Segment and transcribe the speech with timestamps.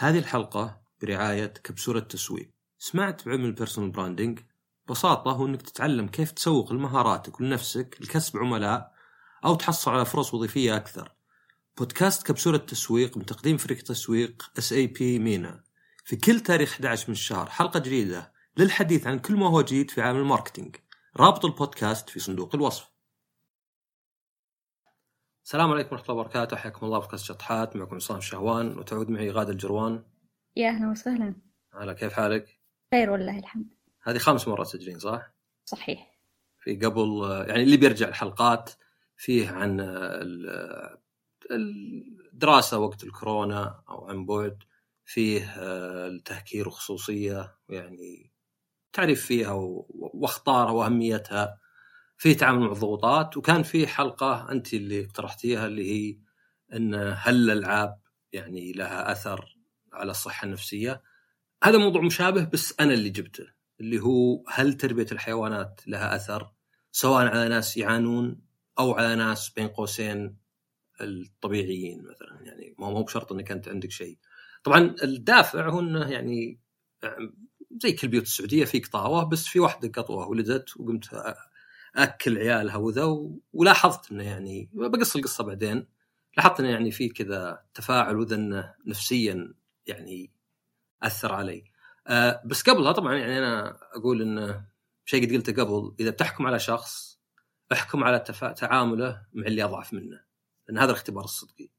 [0.00, 4.40] هذه الحلقة برعاية كبسولة تسويق سمعت بعلم ال personal branding
[4.88, 8.92] ببساطة هو إنك تتعلم كيف تسوق لمهاراتك ولنفسك لكسب عملاء
[9.44, 11.12] أو تحصل على فرص وظيفية أكثر.
[11.78, 15.64] بودكاست كبسولة تسويق من تقديم فريق تسويق اس اي بي مينا.
[16.04, 20.02] في كل تاريخ 11 من الشهر حلقة جديدة للحديث عن كل ما هو جديد في
[20.02, 20.76] عالم ال marketing.
[21.16, 22.89] رابط البودكاست في صندوق الوصف.
[25.44, 26.56] السلام عليكم ورحمة الله وبركاته.
[26.56, 27.76] حياكم الله في بودكاست شطحات.
[27.76, 30.02] معكم عصام شهوان وتعود معي غادة الجروان.
[30.56, 31.34] يا أهلا وسهلا.
[31.74, 32.60] هلا كيف حالك؟
[32.94, 33.66] خير والله الحمد
[34.02, 35.30] هذه خامس مرة تسجلين صح؟
[35.64, 36.18] صحيح.
[36.58, 38.70] في قبل يعني اللي بيرجع الحلقات
[39.16, 40.98] فيه عن ال-
[42.32, 44.58] الدراسة وقت الكورونا أو عن بعد
[45.04, 45.54] فيه
[46.06, 48.32] التهكير وخصوصية يعني
[48.92, 49.52] تعريف فيها
[49.88, 51.59] وأخطارها وأهميتها.
[52.20, 56.18] في تعامل مع الضغوطات وكان في حلقة أنت اللي اقترحتيها اللي هي
[56.72, 58.00] إن هل الألعاب
[58.32, 59.56] يعني لها أثر
[59.92, 61.02] على الصحة النفسية؟
[61.64, 63.46] هذا موضوع مشابه بس أنا اللي جبته
[63.80, 66.52] اللي هو هل تربية الحيوانات لها أثر
[66.92, 68.40] سواء على ناس يعانون
[68.78, 70.36] أو على ناس بين قوسين
[71.00, 74.18] الطبيعيين مثلا؟ يعني مو بشرط إنك أنت عندك شيء.
[74.64, 76.60] طبعا الدافع هو إنه يعني
[77.82, 81.08] زي كل بيوت السعودية في قطاوة بس في واحدة قطوة ولدت وقمت
[81.96, 83.18] أكل عيالها وذا
[83.52, 85.86] ولاحظت إنه يعني بقص القصة بعدين.
[86.36, 89.54] لاحظت إنه يعني في كذا تفاعل وذا إنه نفسيا
[89.86, 90.32] يعني
[91.02, 91.64] أثر علي.
[92.06, 94.64] أه بس قبلها طبعا يعني أنا أقول انه
[95.04, 97.20] شيء قد قلته قبل إذا بتحكم على شخص
[97.72, 98.52] احكم على تفا...
[98.52, 100.20] تعامله مع اللي اضعف منه
[100.68, 101.70] لأن هذا الاختبار الصدقي.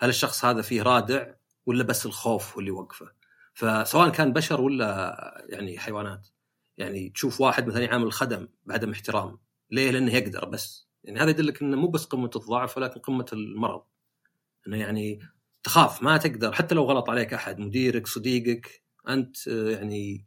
[0.00, 1.34] هل الشخص هذا فيه رادع
[1.66, 3.12] ولا بس الخوف هو اللي يوقفه؟
[3.54, 6.28] فسواء كان بشر ولا يعني حيوانات
[6.76, 9.38] يعني تشوف واحد مثلا يعامل الخدم بعدم احترام
[9.70, 10.88] ليه؟ لأنه يقدر بس.
[11.04, 13.82] يعني هذا يدلك إنه مو بس قمة الضعف ولكن قمة المرض.
[14.68, 15.20] إنه يعني
[15.62, 16.52] تخاف ما تقدر.
[16.52, 20.26] حتى لو غلط عليك أحد مديرك صديقك أنت آه، يعني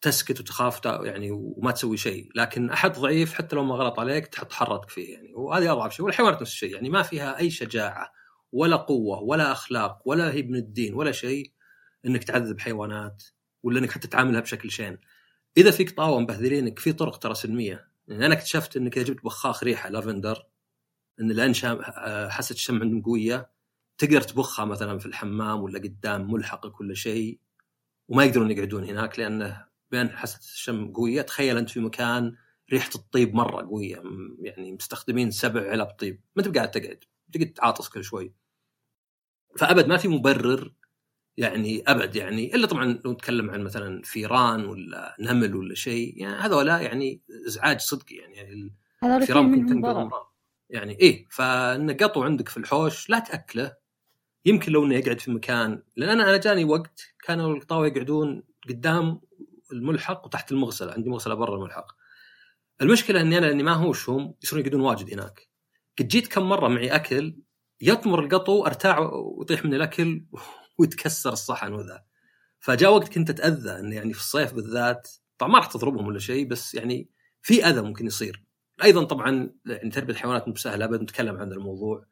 [0.00, 2.28] تسكت وتخاف يعني وما تسوي شيء.
[2.34, 5.34] لكن أحد ضعيف حتى لو ما غلط عليك تحرك فيه يعني.
[5.34, 6.06] وهذه أضعف شيء.
[6.06, 6.74] والحيوانات نفس الشيء.
[6.74, 8.12] يعني ما فيها أي شجاعة
[8.52, 11.52] ولا قوة ولا أخلاق ولا هي من الدين ولا شيء
[12.06, 13.22] إنك تعذب حيوانات
[13.62, 14.98] ولا إنك حتى تعاملها بشكل شين.
[15.56, 17.89] إذا فيك طاوة مبهذلينك في طرق ترى سلمية.
[18.10, 20.46] يعني أنا اكتشفت إنك إذا جبت بخاخ ريحة لافندر
[21.20, 23.50] إن لأن شام آه، حاسه الشم عندهم قوية
[23.98, 27.40] تقدر تبخها مثلا في الحمام ولا قدام ملحقك ولا شيء
[28.08, 31.22] وما يقدرون يقعدون هناك لأنه بين حاسه الشم قوية.
[31.22, 32.36] تخيل أنت في مكان
[32.72, 34.02] ريحة الطيب مرة قوية
[34.40, 36.20] يعني مستخدمين سبع علب طيب.
[36.36, 38.32] ما انت قاعد تقعد تقعد تعاطس كل شوي.
[39.58, 40.74] فأبد ما في مبرر
[41.40, 46.34] يعني أبد يعني إلا طبعا لو نتكلم عن مثلا فيران ولا نمل ولا شيء يعني
[46.34, 50.34] هذولا يعني إزعاج صدقي يعني في الفيران ممكن تنقل أمراض.
[50.70, 53.76] يعني إيه فان قطو عندك في الحوش لا تأكله.
[54.44, 59.20] يمكن لو إنه يقعد في مكان لأن أنا أنا جاني وقت كانوا القطاوه يقعدون قدام
[59.72, 61.86] الملحق وتحت المغسلة عندي مغسلة برا الملحق.
[62.82, 65.48] المشكلة إني أنا لأني ما هوش هم يصيرون يقعدون واجد هناك.
[65.98, 67.36] قد جيت كم مرة معي أكل
[67.80, 70.24] يطمر القطو ارتاع ويطيح من الأكل
[70.80, 72.04] ويتكسر الصحن وذا.
[72.60, 75.08] فجاء وقت كنت أتأذى انه يعني في الصيف بالذات
[75.38, 77.08] طبعا ما راح تضربهم ولا شيء بس يعني
[77.42, 78.42] في أذى ممكن يصير.
[78.82, 82.06] أيضا طبعا يعني تربية الحيوانات مو بسهلة ابد نتكلم عن الموضوع.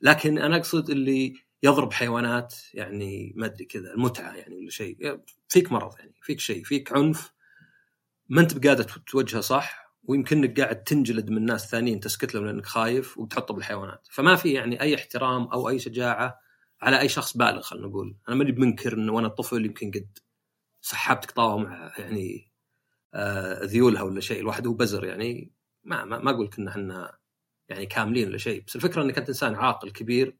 [0.00, 5.20] لكن أنا أقصد اللي يضرب حيوانات يعني ما أدري كذا المتعة يعني ولا شيء.
[5.48, 7.32] فيك مرض يعني فيك شيء فيك عنف.
[8.28, 13.18] ما أنت بقادر توجهه صح ويمكنك قاعد تنجلد من ناس ثانيين تسكت لهم لأنك خايف
[13.18, 14.08] وتحطه بالحيوانات.
[14.10, 16.49] فما في يعني أي احترام أو أي شجاعة
[16.82, 18.16] على أي شخص بالغ خلينا نقول.
[18.28, 20.18] أنا ماني بمنكر إنه وأنا طفل يمكن قد
[20.80, 22.52] سحبت قطاوه مع يعني
[23.14, 24.40] آه ذيولها ولا شيء.
[24.40, 25.52] الواحد هو بزر يعني
[25.84, 27.18] ما ما, ما أقول إن إحنا
[27.68, 28.64] يعني كاملين ولا شيء.
[28.66, 30.36] بس الفكرة إنك أنت إنسان عاقل كبير.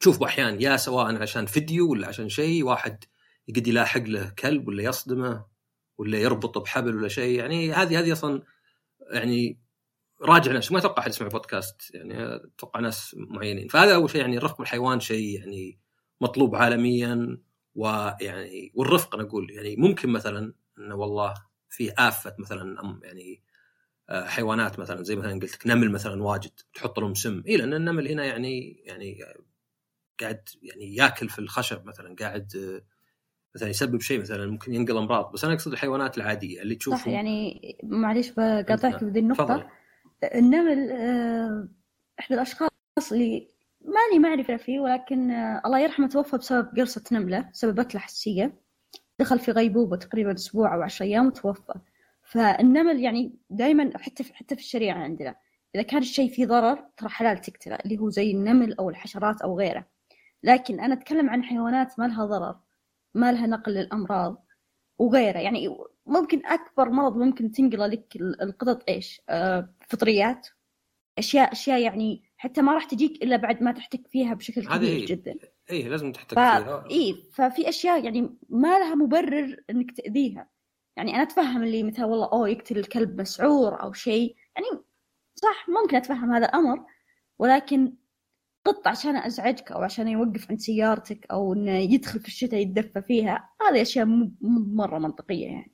[0.00, 3.04] تشوف أحيانا يا سواء عشان فيديو ولا عشان شيء واحد
[3.48, 5.46] يقد يلاحق له كلب ولا يصدمه
[5.98, 7.38] ولا يربطه بحبل ولا شيء.
[7.38, 8.42] يعني هذه هذه أصلا
[9.12, 9.60] يعني
[10.22, 13.68] راجع نفسه ما أتوقع أحد يسمع بودكاست يعني أتوقع ناس معينين.
[13.68, 15.78] فهذا أول شيء يعني الرفق بالحيوان شيء يعني
[16.20, 17.38] مطلوب عالميا
[17.74, 21.34] ويعني والرفق أنا أقول يعني ممكن مثلا إنه والله
[21.68, 23.42] في آفة مثلا أم- يعني
[24.10, 27.42] آه، حيوانات مثلا زي مثلا قلت لك نمل مثلا واجد تحط لهم سم.
[27.48, 29.24] اي لأن النمل هنا يعني يعني
[30.20, 32.82] قاعد يعني ياكل في الخشب مثلا قاعد آه،
[33.54, 35.32] مثلا يسبب شيء مثلا ممكن ينقل أمراض.
[35.32, 37.00] بس أنا أقصد الحيوانات العادية اللي تشوفهم.
[37.00, 39.70] صح يعني معليش بقاطعك بذي النقطة.
[40.24, 41.68] النمل آه،
[42.20, 42.70] إحدى الأشخاص
[43.12, 43.48] اللي
[43.80, 48.60] ماني معرفة فيه ولكن آه، الله يرحمه توفى بسبب قرصة نملة سببت له حساسية
[49.18, 51.74] دخل في غيبوبة تقريبا أسبوع أو عشر أيام وتوفى.
[52.22, 55.34] فالنمل يعني دائما حتى في حتى في الشريعة عندنا
[55.74, 59.58] إذا كان الشيء فيه ضرر ترى حلال تقتله اللي هو زي النمل أو الحشرات أو
[59.58, 59.86] غيره.
[60.42, 62.56] لكن أنا أتكلم عن حيوانات ما لها ضرر
[63.14, 64.44] ما لها نقل للأمراض
[64.98, 65.38] وغيره.
[65.38, 65.68] يعني
[66.08, 70.48] ممكن أكبر مرض ممكن تنقله لك القطط إيش؟ آه فطريات.
[71.18, 75.06] اشياء أشياء يعني حتى ما راح تجيك إلا بعد ما تحتك فيها بشكل كبير إيه.
[75.06, 75.34] جدا.
[75.70, 76.38] اي لازم تحتك ف...
[76.38, 76.84] فيها.
[76.90, 80.48] اي ففي أشياء يعني ما لها مبرر إنك تأذيها.
[80.96, 84.36] يعني أنا أتفهم اللي مثلا والله أوه يقتل الكلب مسعور أو شيء.
[84.56, 84.84] يعني
[85.34, 86.84] صح ممكن أتفهم هذا الامر
[87.38, 87.92] ولكن
[88.64, 93.50] قط عشان أزعجك أو عشان يوقف عند سيارتك أو إنه يدخل في الشتاء يتدفى فيها
[93.70, 94.30] هذه أشياء مو
[94.74, 95.72] مرة منطقية يعني.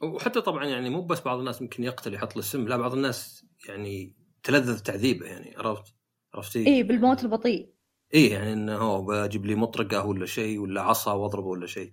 [0.00, 3.44] وحتى طبعا يعني مو بس بعض الناس ممكن يقتل يحط له سم لا بعض الناس
[3.68, 5.94] يعني تلذذ تعذيبه يعني عرفت
[6.34, 7.72] عرفتي؟ اي بالموت البطيء
[8.14, 11.90] اي يعني إنه هو بجيب لي مطرقة ولا شيء ولا عصا وأضربه ولا شيء.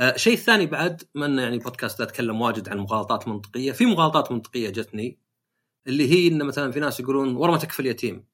[0.00, 4.70] آه شيء ثاني بعد من يعني بودكاست أتكلم واجد عن مغالطات منطقية، في مغالطات منطقية
[4.70, 5.20] جتني
[5.86, 8.26] اللي هي انه مثلا في ناس يقولون ورا ما تكفل يتيم.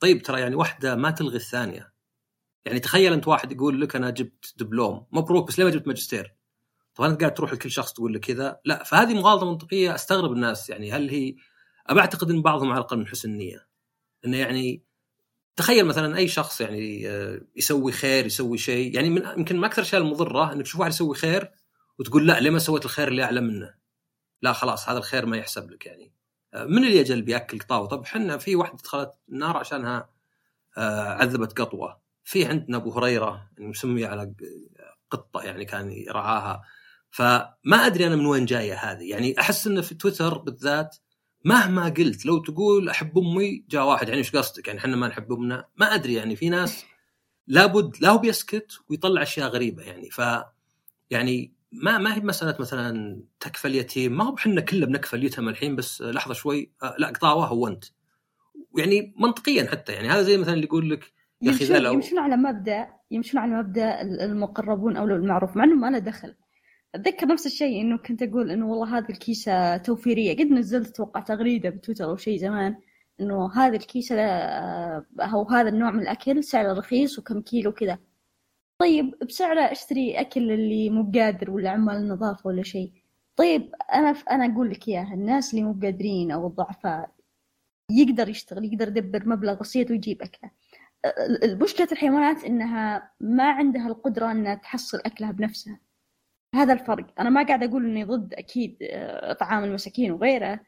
[0.00, 1.92] طيب ترى يعني واحدة ما تلغي الثانية.
[2.64, 6.35] يعني تخيل أنت واحد يقول لك أنا جبت دبلوم، مبروك بس ليه ما جبت ماجستير؟
[6.96, 10.70] طبعا أنت قاعد تروح لكل شخص تقول له كذا، لا فهذه مغالطة منطقية أستغرب الناس
[10.70, 11.34] يعني هل هي
[11.86, 13.66] ابى أعتقد إن بعضهم على الأقل من حسن النية.
[14.24, 14.82] إنه يعني
[15.56, 17.02] تخيل مثلا أي شخص يعني
[17.56, 21.14] يسوي خير يسوي شيء يعني من يمكن من أكثر الأشياء المضرة إنك تشوف واحد يسوي
[21.14, 21.50] خير
[21.98, 23.74] وتقول لا ليه ما سويت الخير اللي أعلى منه؟
[24.42, 26.12] لا خلاص هذا الخير ما يحسب لك يعني.
[26.54, 30.10] من اللي أجل بيأكل قطاوه؟ طب إحنا في واحدة دخلت النار عشانها
[30.76, 32.00] عذبت قطوة.
[32.24, 34.34] في عندنا أبو هريرة يعني مسمي على
[35.10, 36.62] قطة يعني كان يرعاها.
[37.16, 39.10] فما أدري أنا من وين جاية هذه.
[39.10, 40.96] يعني أحس إنه في تويتر بالذات
[41.44, 45.32] مهما قلت لو تقول أحب أمي جاء واحد يعني إيش قصدك؟ يعني إحنا ما نحب
[45.32, 45.68] أمنا.
[45.76, 46.84] ما أدري يعني في ناس
[47.46, 50.10] لابد لا هو بيسكت ويطلع أشياء غريبة يعني.
[50.10, 50.20] ف
[51.10, 55.76] يعني ما ما هي مسألة مثلا تكفل يتيم ما هو إحنا كلنا بنكفل يتم الحين
[55.76, 57.84] بس لحظة شوي لا قطاوة هو أنت.
[58.78, 62.36] يعني منطقيا حتى يعني هذا زي مثلا اللي يقول لك يا أخي لو يمشون على
[62.36, 66.34] مبدا يمشون على مبدأ المقربون اولى بالمعروف مع إنه ما له دخل.
[66.96, 70.36] أتذكر نفس الشيء إنه كنت أقول إنه والله هذه الكيسة توفيرية.
[70.36, 72.76] قد نزلت أتوقع تغريدة بتويتر أو شيء زمان
[73.20, 74.14] إنه هذه الكيسة
[75.20, 77.98] أو هذا النوع من الأكل سعره رخيص وكم كيلو كذا.
[78.78, 82.92] طيب بسعره أشتري أكل اللي مو قادر ولا عمال النظافه ولا شيء.
[83.36, 87.10] طيب أنا أنا أقول لك إياها الناس اللي مو قادرين أو الضعفاء
[87.90, 90.50] يقدر يشتغل يقدر يدبر مبلغ بسيط ويجيب اكله
[91.62, 95.80] مشكله الحيوانات إنها ما عندها القدرة إنها تحصل أكلها بنفسها.
[96.56, 97.06] هذا الفرق.
[97.18, 98.76] أنا ما قاعد أقول إني ضد أكيد
[99.40, 100.60] طعام المساكين وغيره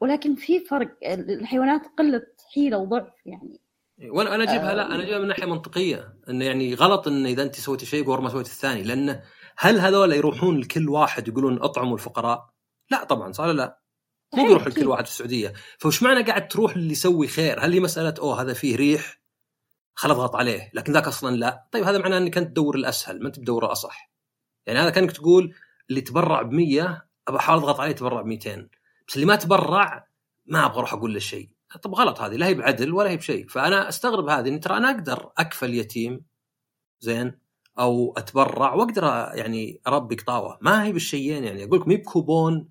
[0.00, 2.22] ولكن في فرق الحيوانات قلة
[2.54, 3.60] حيلة وضعف يعني.
[4.02, 7.54] وأنا أنا أجيبها لا أنا أجيبها من ناحية منطقية إنه يعني غلط ان إذا أنت
[7.54, 9.22] سويتي شيء ما سويت الثاني لأنه
[9.58, 12.50] هل هذول يروحون لكل واحد يقولون أطعموا الفقراء؟
[12.90, 13.80] لا طبعا صار لا؟
[14.34, 15.52] مو بيروح لكل واحد في السعودية.
[15.78, 19.20] فوش معنى قاعد تروح اللي يسوي خير؟ هل هي مسألة أوه هذا فيه ريح؟
[19.94, 20.70] خل اضغط عليه.
[20.74, 21.68] لكن ذاك أصلا لا.
[21.72, 24.10] طيب هذا معناه إنك أنت تدور الأسهل ما أنت تدور الاصح
[24.66, 25.54] يعني هذا كانك تقول
[25.90, 28.68] اللي تبرع ب 100 ابى احاول أضغط عليه يتبرع ب 200
[29.08, 30.06] بس اللي ما تبرع
[30.46, 31.50] ما أبغى أروح أقول له شيء.
[31.82, 33.48] طب غلط هذه لا هي بعدل ولا هي بشيء.
[33.48, 36.24] فأنا أستغرب هذه ترى أنا أقدر أكفل يتيم
[37.00, 37.38] زين
[37.78, 39.04] أو أتبرع وأقدر
[39.34, 40.58] يعني أربي قطاوة.
[40.60, 41.64] ما هي بالشيئين يعني.
[41.64, 42.68] أقول لكم بكوبون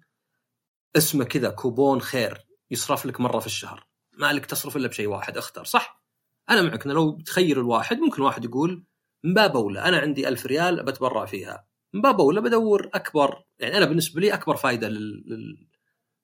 [0.97, 3.87] اسمه كذا كوبون خير يصرف لك مرة في الشهر.
[4.17, 5.63] ما لك تصرف إلا بشيء واحد اختر.
[5.63, 6.03] صح.
[6.49, 8.83] أنا معك لو تخير الواحد ممكن واحد يقول
[9.23, 11.68] من باب أولى أنا عندي ألف ريال بتبرع فيها.
[11.93, 15.67] من باب اولى بدور أكبر؟ يعني أنا بالنسبة لي أكبر فائده لل...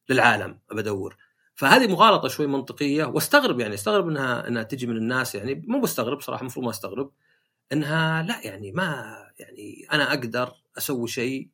[0.09, 1.17] للعالم بدور
[1.55, 6.21] فهذه مغالطة شوي منطقية واستغرب يعني استغرب إنها إنها تجي من الناس يعني مو مستغرب
[6.21, 7.11] صراحة المفروض ما أستغرب
[7.73, 11.49] إنها لا يعني ما يعني أنا أقدر أسوي شيء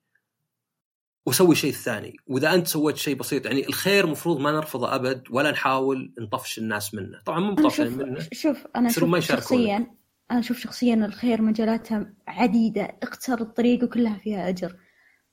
[1.26, 5.52] وأسوي شيء الثاني وإذا أنت سويت شيء بسيط يعني الخير مفروض ما نرفضه أبد ولا
[5.52, 7.20] نحاول نطفش الناس منه.
[7.26, 10.01] طبعا مو مطفش منه شوف أنا شوف شخصيا
[10.32, 14.76] أنا أشوف شخصيا الخير مجالاتها عديدة اقتصر الطريق وكلها فيها أجر.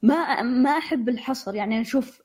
[0.03, 2.23] ما ما أحب الحصر يعني أشوف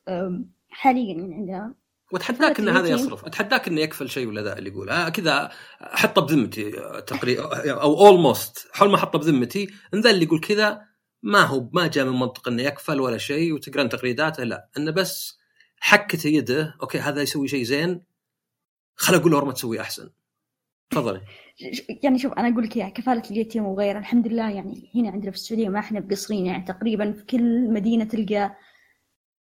[0.70, 1.76] حاليا عندنا
[2.12, 3.26] واتحداك إن هذا يصرف.
[3.26, 5.52] أتحداك إنه يكفل شيء ولا ذا اللي يقول آه كذا
[5.82, 6.72] احطه بذمتي
[7.08, 10.82] تقريبا أو almost حول ما احطه بذمتي إن ذا اللي يقول كذا
[11.24, 14.70] ما هو ما جاء من منطق إنه يكفل ولا شيء وتقرأ تغريداته لا.
[14.78, 15.40] إنه بس
[15.80, 18.04] حكته يده أوكي هذا يسوي شيء زين
[18.96, 20.10] خل أقول له ما تسوي أحسن.
[20.90, 21.22] تفضلي.
[22.04, 25.38] يعني شوف أنا أقول لك يا كفالة اليتيم وغيره الحمد لله يعني هنا عندنا في
[25.38, 28.56] السعودية ما إحنا بقصرين يعني تقريبا في كل مدينة تلقى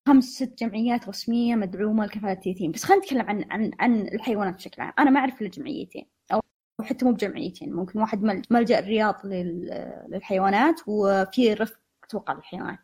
[0.08, 4.82] خمس ست جمعيات رسمية مدعومة لكفالة اليتيم بس خلينا نتكلم عن عن عن الحيوانات بشكل
[4.82, 4.94] عام.
[5.00, 6.42] أنا ما أعرف إلا جمعيتين أو
[6.82, 7.74] حتى مو بجمعيتين.
[7.74, 12.80] ممكن واحد ملجأ الرياض للحيوانات وفي رفق أتوقع للحيوانات.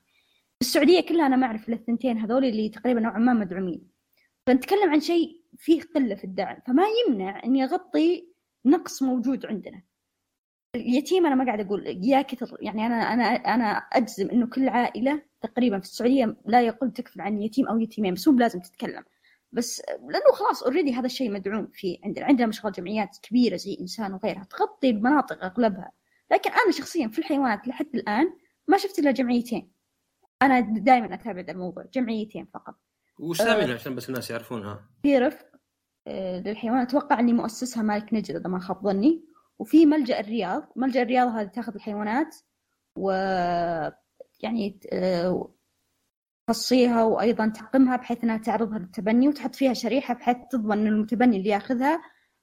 [0.62, 3.90] السعودية كلها أنا ما أعرف إلا الثنتين هذول اللي تقريبا نوعا ما مدعومين.
[4.48, 6.58] فنتكلم عن شيء فيه قلة في الدعم.
[6.68, 8.29] فما يمنع إني أغطي
[8.66, 9.82] نقص موجود عندنا.
[10.76, 15.22] اليتيم أنا ما قاعد أقول يا كثر يعني أنا أنا أنا أجزم إنه كل عائلة
[15.42, 19.04] تقريبا في السعودية لا يقل تكفل عن يتيم أو يتيمين بس مو بلازم تتكلم.
[19.52, 22.26] بس لأنه خلاص اوريدي هذا الشيء مدعوم فيه عندنا.
[22.26, 25.92] عندنا مشغل جمعيات كبيرة زي إنسان وغيرها تغطي المناطق أغلبها.
[26.32, 28.34] لكن أنا شخصيا في الحيوانات لحد الآن
[28.68, 29.72] ما شفت إلا جمعيتين.
[30.42, 32.76] أنا دائما أتابع الموضوع جمعيتين فقط.
[33.20, 34.90] وش ثامنها عشان بس الناس يعرفونها.
[35.04, 35.46] في رفق
[36.46, 36.88] للحيوانات.
[36.88, 39.24] أتوقع إني مؤسسها مالك نجد إذا ما خاب ظني.
[39.60, 40.72] وفي ملجأ الرياض.
[40.76, 42.36] ملجأ الرياض هذا تأخذ الحيوانات
[42.96, 43.12] و
[44.40, 45.52] يعني آه،
[46.48, 51.50] تخصيها وأيضا تعقمها بحيث إنها تعرضها للتبني وتحط فيها شريحة بحيث تضمن إن المتبني اللي
[51.50, 52.02] يأخذها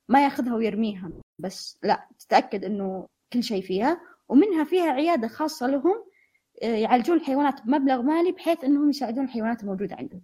[0.09, 1.11] ما يأخذها ويرميها.
[1.39, 4.01] بس لا تتأكد إنه كل شيء فيها.
[4.29, 6.05] ومنها فيها عيادة خاصة لهم
[6.63, 10.23] آه، يعالجون الحيوانات بمبلغ مالي بحيث إنهم يساعدون الحيوانات الموجودة عندهم.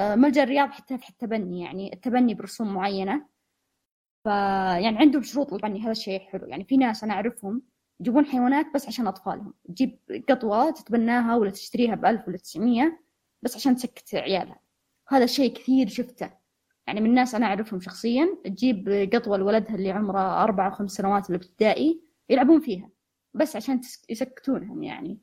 [0.00, 3.26] ملجأ الرياض حتى في التبني يعني التبني برسوم معينة.
[4.24, 6.46] فيعني عندهم شروط للتبني هذا الشيء حلو.
[6.46, 7.62] يعني في ناس أنا أعرفهم
[8.00, 9.54] يجيبون حيوانات بس عشان أطفالهم.
[9.68, 13.00] تجيب قطوة تتبناها ولا تشتريها بألف ولا تسعمية
[13.42, 14.60] بس عشان تسكت عيالها.
[15.08, 16.30] هذا الشيء كثير شفته.
[16.86, 21.30] يعني من ناس أنا أعرفهم شخصيا تجيب قطوة لولدها اللي عمره أربع أو خمس سنوات
[21.30, 22.90] الابتدائي يلعبون فيها
[23.34, 25.18] بس عشان يسكتونهم يعني.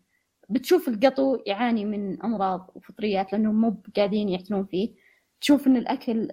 [0.51, 4.93] بتشوف القطو يعاني من أمراض وفطريات لأنهم مو قاعدين يعتنون فيه.
[5.41, 6.27] تشوف إن الأكل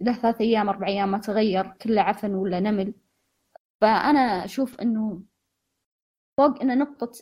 [0.00, 2.94] له ثلاث أيام أربع أيام ما تغير كله عفن ولا نمل.
[3.80, 5.22] فأنا أشوف إنه
[6.38, 7.12] فوق إن نقطة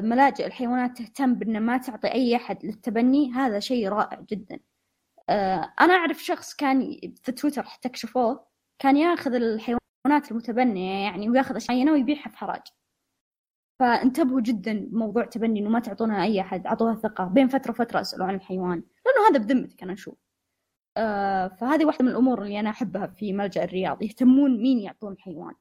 [0.00, 4.60] ملاجئ الحيوانات تهتم بأن ما تعطي أي أحد للتبني هذا شيء رائع جدا.
[5.80, 8.46] أنا أعرف شخص كان في تويتر حتى كشفوه
[8.78, 12.62] كان ياخذ الحيوانات المتبنية يعني وياخذ أشياء معينة ويبيعها في حراج.
[13.78, 17.24] فانتبهوا جدا بموضوع تبني إنه ما تعطونها أي أحد أعطوها ثقة.
[17.24, 20.14] بين فترة وفترة أسألوا عن الحيوان لأنه هذا بذمتك أنا أشوف.
[20.96, 25.54] آه فهذه واحدة من الأمور اللي أنا أحبها في ملجأ الرياض يهتمون مين يعطون الحيوان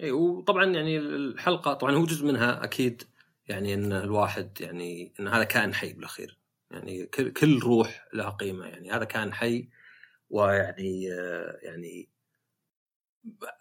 [0.00, 3.02] إي وطبعا يعني الحلقة طبعا هو جزء منها أكيد
[3.48, 6.38] يعني إن الواحد يعني إن هذا كائن حي بالأخير.
[6.70, 8.66] يعني كل روح لها قيمة.
[8.66, 9.68] يعني هذا كائن حي
[10.30, 12.08] ويعني آه، يعني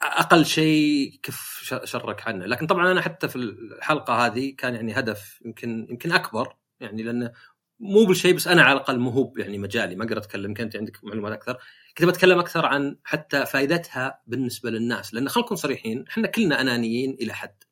[0.01, 2.45] أقل شيء كف شرك عنه.
[2.45, 6.55] لكن طبعا أنا حتى في الحلقة هذه كان يعني هدف يمكن يمكن أكبر.
[6.79, 7.31] يعني لأنه
[7.79, 11.33] مو بالشيء بس أنا على الأقل مو يعني مجالي ما أقدر أتكلم كنت عندك معلومات
[11.33, 11.57] أكثر.
[11.97, 15.13] كنت بتكلم أكثر عن حتى فائدتها بالنسبة للناس.
[15.13, 17.63] لأن نكون صريحين إحنا كلنا أنانيين إلى حد.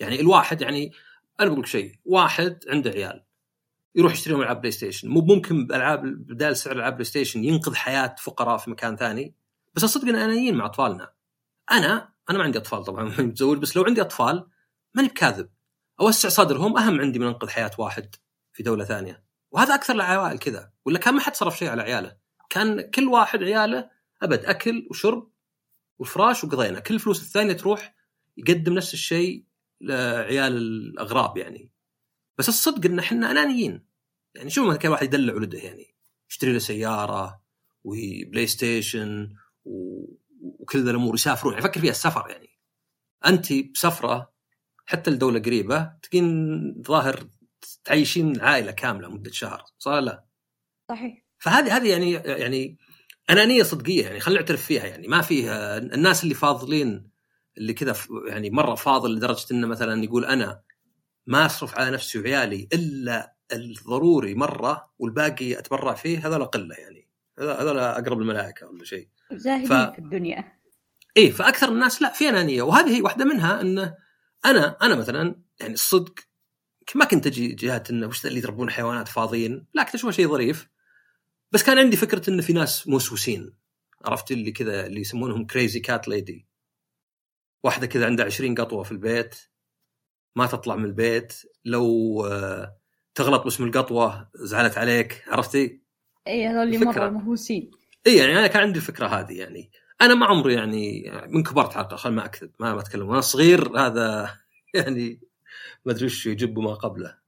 [0.00, 0.92] يعني الواحد يعني
[1.40, 3.24] أنا بقول شيء واحد عنده عيال
[3.94, 8.14] يروح يشتري ألعاب بلاي ستيشن مو ممكن بألعاب بدال سعر ألعاب بلاي ستيشن ينقذ حياة
[8.18, 9.34] فقراء في مكان ثاني.
[9.74, 11.12] بس الصدق إن انانيين مع أطفالنا.
[11.70, 14.48] أنا أنا ما عندي أطفال طبعا متزوج بس لو عندي أطفال
[14.94, 15.50] ماني بكاذب.
[16.00, 18.14] أوسع صدرهم أهم عندي من أنقذ حياة واحد
[18.52, 19.24] في دولة ثانية.
[19.50, 20.72] وهذا أكثر العوائل كذا.
[20.84, 22.16] ولا كان ما حد صرف شيء على عياله.
[22.50, 23.90] كان كل واحد عياله
[24.22, 25.30] أبد أكل وشرب
[25.98, 26.80] وفراش وقضينا.
[26.80, 27.94] كل الفلوس الثانية تروح
[28.36, 29.44] يقدم نفس الشيء
[29.80, 31.70] لعيال الأغراب يعني.
[32.38, 33.86] بس الصدق إن إحنا انانيين
[34.34, 35.94] يعني شوف ما كان واحد يدلع ولده يعني.
[36.30, 37.42] يشتري له سيارة
[37.84, 41.52] وبلاي ستيشن وكل ذا الأمور يسافرون.
[41.52, 42.48] يعني فكر فيها السفر يعني.
[43.26, 44.32] أنت بسفرة
[44.86, 47.26] حتى لدولة قريبة تقريبا ظاهر
[47.84, 50.24] تعيشين عائلة كاملة مدة شهر صح لا؟
[50.88, 51.24] صحيح.
[51.38, 52.78] فهذه هذه يعني يعني
[53.30, 55.08] أنانية صدقية يعني خلينا نعترف فيها يعني.
[55.08, 57.10] ما فيها الناس اللي فاضلين
[57.58, 57.96] اللي كذا
[58.28, 60.62] يعني مرة فاضل لدرجة إنه مثلا يقول أنا
[61.26, 67.08] ما أصرف على نفسي وعيالي إلا الضروري مرة والباقي أتبرع فيه هذا قلة يعني.
[67.38, 69.08] هذول أقرب الملائكه ولا شيء.
[69.36, 69.72] زاهدين ف...
[69.72, 70.52] في الدنيا.
[71.16, 72.62] اي فأكثر الناس لا في أنانية.
[72.62, 73.94] وهذه هي واحدة منها انه
[74.44, 76.14] أنا أنا مثلا يعني الصدق
[76.94, 80.68] ما كنت أجي جهات إنه وش اللي يربون حيوانات فاضيين؟ لا كنت اشوفها شيء ظريف.
[81.52, 83.54] بس كان عندي فكرة انه في ناس موسوسين.
[84.04, 86.48] عرفت اللي كذا اللي يسمونهم crazy cat lady
[87.64, 89.34] واحدة كذا عندها 20 قطوة في البيت.
[90.36, 91.42] ما تطلع من البيت.
[91.64, 92.76] لو آه،
[93.14, 95.24] تغلط باسم القطوة زعلت عليك.
[95.26, 95.82] عرفتي؟
[96.26, 97.70] اي هذول اللي مرة مهووسين
[98.06, 101.96] اي يعني أنا كان عندي الفكرة هذه يعني أنا ما عمري يعني من كبرت حتى
[101.96, 103.08] خل ما أكذب ما بتكلم.
[103.08, 104.34] وأنا صغير هذا
[104.74, 105.20] يعني
[105.84, 107.18] ما أدري وش يجب ما قبله.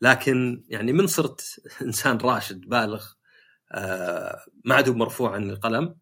[0.00, 3.06] لكن يعني من صرت إنسان راشد بالغ
[3.72, 5.96] آه ما عاد مرفوع عن القلم.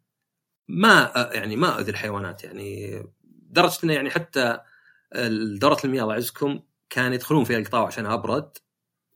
[0.68, 3.02] ما يعني ما أذي الحيوانات يعني
[3.50, 4.58] درجة إنه يعني حتى
[5.60, 6.60] دوره المياه الله يعزكم
[6.90, 8.58] كان يدخلون فيها القطاع عشان أبرد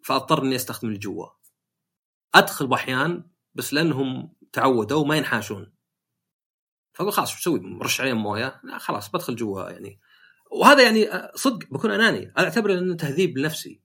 [0.02, 1.26] فأضطر إني أستخدم الجوا
[2.34, 5.72] أدخل بأحيان بس لأنهم تعودوا ما ينحاشون.
[6.92, 10.00] فاقول خلاص شو أسوي؟ مرش عليهم مويه؟ لا خلاص بدخل جوا يعني.
[10.50, 12.32] وهذا يعني آه، صدق بكون أناني.
[12.38, 13.80] أنا اعتبره إنه تهذيب لنفسي.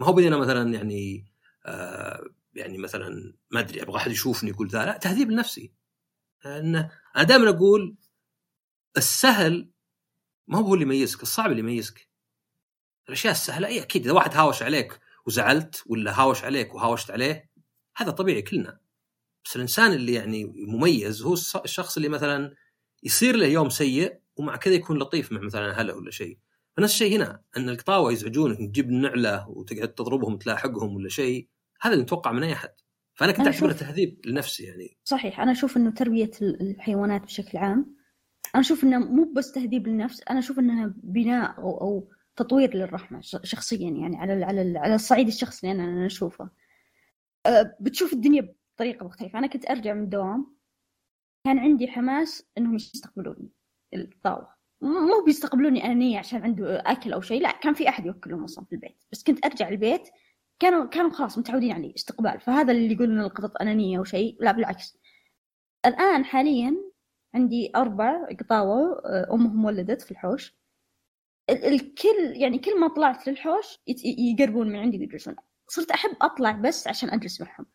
[0.00, 1.26] ما هو أنا مثلا يعني
[1.66, 2.24] آه
[2.54, 4.84] يعني مثلا ما أدري أبغى أحد يشوفني يقول ذا.
[4.84, 5.72] لا تهذيب لنفسي.
[6.46, 7.96] انه أنا دائما أقول
[8.96, 9.70] السهل
[10.48, 12.08] ما هو اللي يميزك الصعب اللي يميزك.
[13.08, 17.50] الأشياء السهلة أي أكيد إذا واحد هاوش عليك وزعلت ولا هاوش عليك وهاوشت عليه
[17.96, 18.80] هذا طبيعي كلنا.
[19.44, 22.54] بس الإنسان اللي يعني مميز هو الشخص اللي مثلا
[23.02, 26.38] يصير له يوم سيء ومع كذا يكون لطيف مع مثلا أهله ولا شيء.
[26.76, 31.48] فنفس الشيء هنا أن القطاوة يزعجونك تجيب النعله وتقعد تضربهم تلاحقهم ولا شيء
[31.80, 32.70] هذا اللي نتوقع من أي أحد.
[33.14, 34.98] فأنا كنت أعتبره تهذيب لنفسي يعني.
[35.04, 37.96] صحيح أنا أشوف إنه تربية الحيوانات بشكل عام
[38.54, 43.20] أنا أشوف إنه مو بس تهذيب للنفس أنا أشوف إنها بناء أو, أو تطوير للرحمة
[43.22, 46.50] شخصيا يعني على على على الصعيد الشخصي اللي أنا أشوفه.
[47.46, 49.38] أه، بتشوف الدنيا بطريقة مختلفة.
[49.38, 50.56] أنا كنت أرجع من الدوام
[51.44, 53.50] كان عندي حماس إنهم يستقبلوني
[53.94, 58.64] الطاوه مو بيستقبلوني انانيه عشان عنده أكل أو شيء لا كان في أحد يوكلهم أصلا
[58.64, 59.04] في البيت.
[59.12, 60.08] بس كنت أرجع البيت
[60.58, 62.40] كانوا كانوا خلاص متعودين علي استقبال.
[62.40, 64.98] فهذا اللي يقول إن القطط انانيه أو شيء لا بالعكس.
[65.86, 66.76] الآن حاليا
[67.34, 70.56] عندي أربع قطاوة آه، أمهم ولدت في الحوش.
[71.50, 75.36] الكل يعني كل ما طلعت للحوش يقربون من عندي ويجلسون.
[75.68, 77.66] صرت أحب أطلع بس عشان أجلس معهم.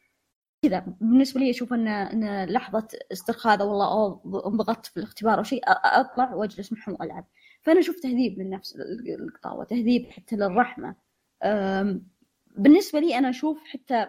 [0.69, 0.85] كذا.
[1.01, 6.73] بالنسبة لي أشوف ان إن لحظة استرخاء والله انضغطت في الاختبار أو شيء أطلع وأجلس
[6.73, 7.25] معهم وألعب.
[7.61, 8.75] فأنا أشوف تهذيب للنفس
[9.19, 10.95] القطاوة تهذيب حتى للرحمة.
[12.57, 14.07] بالنسبة لي أنا أشوف حتى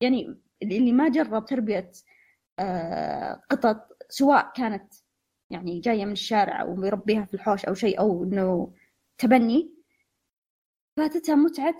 [0.00, 1.90] يعني اللي ما جرب تربية
[3.50, 4.94] قطط سواء كانت
[5.50, 8.72] يعني جاية من الشارع أو يربيها في الحوش أو شيء أو إنه
[9.18, 9.70] تبني
[11.08, 11.76] فاتتها متعة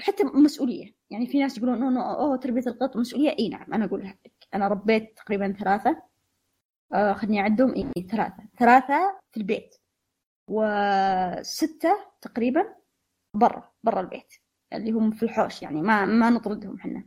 [0.00, 0.94] حتى مسؤولية.
[1.10, 3.36] يعني في ناس يقولون أنه أوه تربية القط مسؤولية.
[3.38, 6.02] إي نعم أنا أقول لك أنا ربيت تقريبا ثلاثة.
[6.94, 7.74] آه خلني أعدهم.
[7.74, 8.44] إي ثلاثة.
[8.58, 9.76] ثلاثة في البيت
[10.50, 12.74] وستة تقريبا
[13.36, 14.34] برا برا البيت
[14.72, 17.04] اللي هم في الحوش يعني ما ما نطردهم إحنا.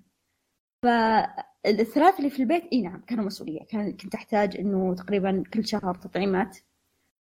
[0.84, 3.66] فالثلاث اللي في البيت إي نعم كانوا مسؤولية.
[3.66, 6.58] كان كنت أحتاج إنه تقريبا كل شهر تطعيمات.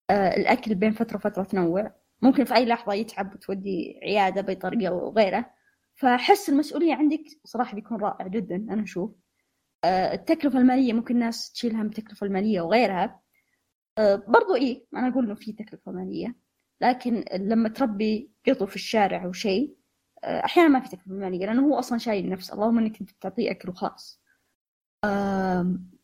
[0.10, 1.92] آه الأكل بين فترة وفترة تنوع.
[2.21, 5.51] ممكن في أي لحظة يتعب وتودي عيادة بطريقة وغيره.
[5.95, 9.11] فحس المسؤولية عندك صراحة بيكون رائع جدا أنا أشوف.
[9.83, 13.22] آه، التكلفة المالية ممكن الناس تشيلها من التكلفة المالية وغيرها.
[13.98, 16.35] آه، برضو إيه أنا أقول إنه في تكلفة مالية
[16.81, 19.75] لكن لما تربي قطو في الشارع أو شيء
[20.24, 22.53] آه، أحيانا ما في تكلفة مالية لأنه هو أصلا شايل نفسه.
[22.53, 24.22] اللهم إنك أنت بتعطيه أكل وخلاص.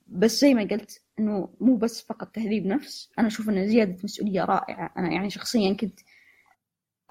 [0.08, 4.46] بس زي ما قلت إنه مو بس فقط تهذيب نفس أنا أشوف إنه زيادة مسؤولية
[4.46, 4.94] رائعة.
[4.98, 6.00] أنا يعني شخصيا كنت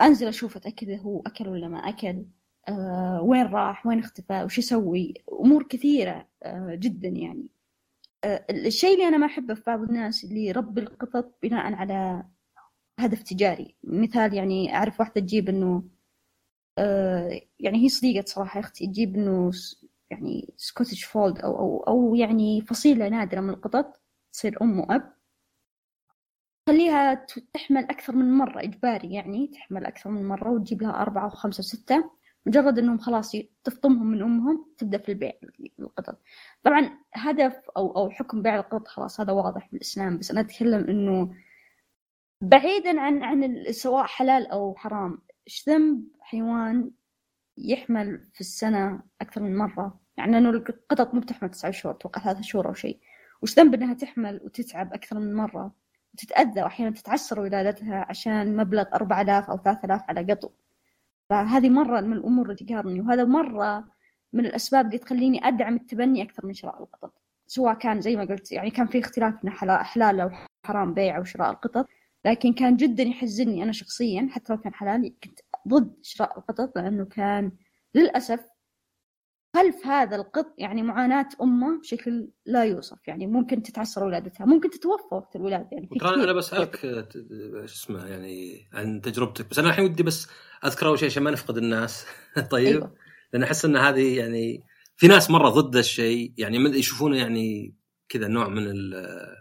[0.01, 2.25] أنزل أشوف أتأكد هو أكل ولا ما أكل
[2.69, 5.15] آه وين راح وين اختفى وش يسوي.
[5.33, 7.47] أمور كثيرة آه جدا يعني.
[8.25, 12.25] آه الشيء اللي أنا ما أحبه في بعض الناس اللي يربي القطط بناء على
[12.99, 13.77] هدف تجاري.
[13.85, 15.85] مثال يعني أعرف واحدة تجيب إنه
[16.79, 19.51] آه يعني هي صديقة صراحة أختي تجيب إنه
[20.13, 25.13] يعني Scottish Fold أو أو أو يعني فصيلة نادرة من القطط تصير أم وأب.
[26.69, 31.61] خليها تحمل أكثر من مرة إجباري يعني تحمل أكثر من مرة وتجيب لها أربعة وخمسة
[31.61, 32.11] وستة.
[32.47, 33.33] مجرد أنهم خلاص
[33.65, 35.33] تفطمهم من أمهم تبدأ في البيع
[35.81, 36.19] القطط
[36.63, 40.85] طبعا هدف أو أو حكم بيع القطط خلاص هذا واضح في الإسلام بس أنا أتكلم
[40.85, 41.35] أنه
[42.41, 46.91] بعيدا عن عن سواء حلال أو حرام إيش ذنب حيوان
[47.59, 52.43] يحمل في السنة أكثر من مرة؟ يعني أنه القطط مو بتحمل تسعة شهور أتوقع ثلاثة
[52.43, 52.99] شهور أو شيء.
[53.43, 55.73] وش ذنب أنها تحمل وتتعب أكثر من مرة؟
[56.15, 60.51] وتتأذى وأحيانا تتعسر ولادتها عشان مبلغ 4000 أو 3000 على قطو.
[61.31, 63.85] فهذه مرة من الأمور اللي تقهرني وهذا مرة
[64.33, 67.15] من الأسباب اللي تخليني أدعم التبني أكثر من شراء القطط.
[67.47, 69.35] سواء كان زي ما قلت يعني كان في اختلاف
[69.67, 70.31] حلال أو
[70.67, 71.89] حرام بيع أو شراء القطط.
[72.25, 77.05] لكن كان جدا يحزنني أنا شخصيا حتى لو كان حلال كنت ضد شراء القطط لأنه
[77.05, 77.53] كان
[77.95, 78.41] للأسف
[79.55, 82.99] خلف هذا القط يعني معاناة أمه بشكل لا يوصف.
[83.07, 88.69] يعني ممكن تتعسر ولادتها ممكن تتوفى وقت الولادة يعني ترى أنا بسألك شو اسمه يعني
[88.73, 90.29] عن تجربتك بس أنا الحين ودي بس
[90.65, 92.07] أذكر أول شيء عشان ما نفقد الناس.
[92.51, 92.67] طيب.
[92.67, 92.95] أيوة.
[93.33, 94.65] لأن أحس أن هذه يعني
[94.97, 97.75] في ناس مرة ضد الشيء يعني يشوفونه يعني
[98.09, 98.91] كذا نوع من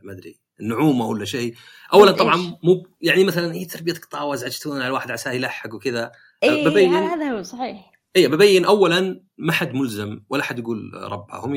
[0.03, 1.55] ما أدري النعومة ولا شيء.
[1.93, 6.11] اولا طبعا مو يعني مثلا هي تربيه قطاوه وازعجتون على الواحد عساه يلحق وكذا.
[6.43, 7.90] إيه ببين هذا هو صحيح.
[8.15, 11.55] اي ببين اولا ما حد ملزم ولا حد يقول ربها هم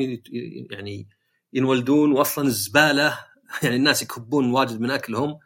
[0.71, 1.07] يعني
[1.53, 3.19] ينولدون واصلا الزبالة
[3.63, 5.39] يعني الناس يكبون واجد من أكلهم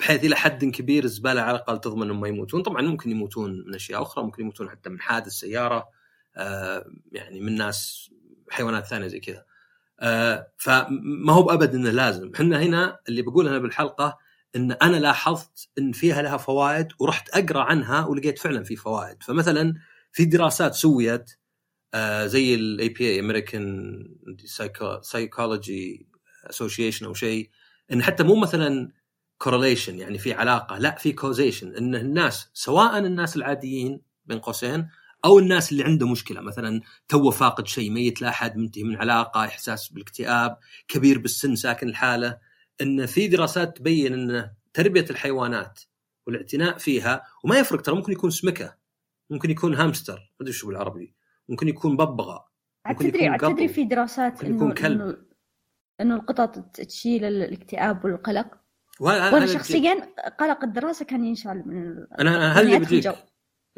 [0.00, 2.62] بحيث إلى حد كبير الزبالة على الأقل تضمن إنهم ما يموتون.
[2.62, 5.88] طبعا ممكن يموتون من أشياء أخرى ممكن يموتون حتى من حادث سيارة
[6.36, 8.10] آه يعني من ناس
[8.50, 9.44] حيوانات ثانية زي كذا.
[10.00, 12.30] آه فما هو بأبد إنه لازم.
[12.34, 14.18] إحنا هنا اللي بقوله أنا بالحلقة
[14.56, 19.22] إن أنا لاحظت إن فيها لها فوائد ورحت أقرأ عنها ولقيت فعلا في فوائد.
[19.22, 19.74] فمثلا
[20.12, 21.30] في دراسات سويت
[21.94, 24.04] آه زي ال APA American
[25.02, 26.08] سايكولوجي
[26.50, 27.50] اسوشيشن أو شيء
[27.92, 28.92] إن حتى مو مثلا
[29.38, 34.88] correlation يعني في علاقة لا في causation إن الناس سواء الناس العاديين بين قوسين
[35.24, 39.44] أو الناس اللي عنده مشكلة مثلا تو فاقد شيء ميت لا أحد منتهي من علاقة
[39.44, 42.38] إحساس بالاكتئاب كبير بالسن ساكن الحاله
[42.80, 45.80] إن في دراسات تبين إن تربية الحيوانات
[46.26, 48.77] والاعتناء فيها وما يفرق ترى ممكن يكون سمكة.
[49.30, 51.14] ممكن يكون هامستر ما أدري شو بالعربي.
[51.48, 52.48] ممكن يكون ببغاء.
[52.88, 55.00] ممكن تدري يكون تدري في دراسات انه يكون كلب.
[55.00, 55.16] انه
[56.00, 58.46] إنه القطط تشيل الاكتئاب والقلق.
[59.00, 63.06] وأنا شخصيا قلق الدراسة كان ينشال من أنا أنا هل اللي بجيك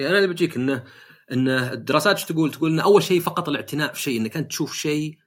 [0.01, 0.85] أنا اللي بجيك انه
[1.33, 4.75] إن الدراسات إيش تقول؟ تقول إن أول شيء فقط الاعتناء في شيء إنك أنت تشوف
[4.75, 5.19] شيء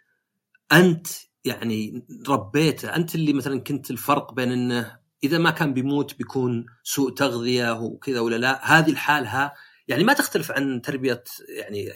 [0.72, 1.08] أنت
[1.46, 7.14] يعني ربيته، أنت اللي مثلا كنت الفرق بين إنه إذا ما كان بيموت بيكون سوء
[7.14, 9.54] تغذية وكذا ولا لا، هذه الحالها
[9.88, 11.90] يعني ما تختلف عن تربية يعني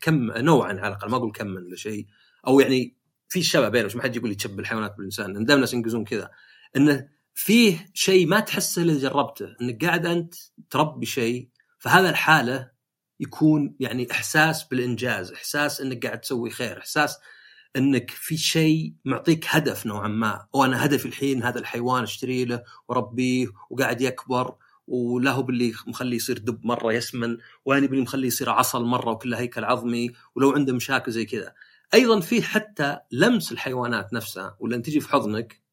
[0.00, 2.06] كم نوعا على الأقل ما أقول كم ولا شيء.
[2.46, 2.96] أو يعني
[3.28, 6.30] في شبه بينهم ما حد يقول لي تشبه الحيوانات بالإنسان دائما الناس ينقزون كذا.
[6.76, 10.34] انه فيه شيء ما تحسه إلا جربته إنك قاعد أنت
[10.70, 12.70] تربي شيء فهذا الحالة
[13.20, 17.18] يكون يعني إحساس بالإنجاز إحساس إنك قاعد تسوي خير إحساس
[17.76, 20.46] إنك في شيء معطيك هدف نوعا ما.
[20.52, 24.54] وأنا هدفي الحين هذا الحيوان أشتري له وأربيه وقاعد يكبر
[24.86, 29.38] ولا هو باللي مخليه يصير دب مرة يسمن وأنا باللي مخليه يصير عصلا مرة وكله
[29.38, 31.54] هيكل عظمي ولو عنده مشاكل زي كذا.
[31.94, 35.64] أيضا في حتى لمس الحيوانات نفسها ولا تجي في حضنك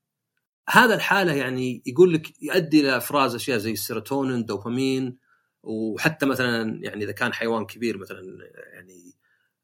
[0.70, 5.18] هذا الحالة يعني يقول لك يؤدي إلى إفراز أشياء زي السيروتونين دوبامين
[5.64, 8.22] وحتى مثلا يعني إذا كان حيوان كبير مثلا
[8.74, 9.16] يعني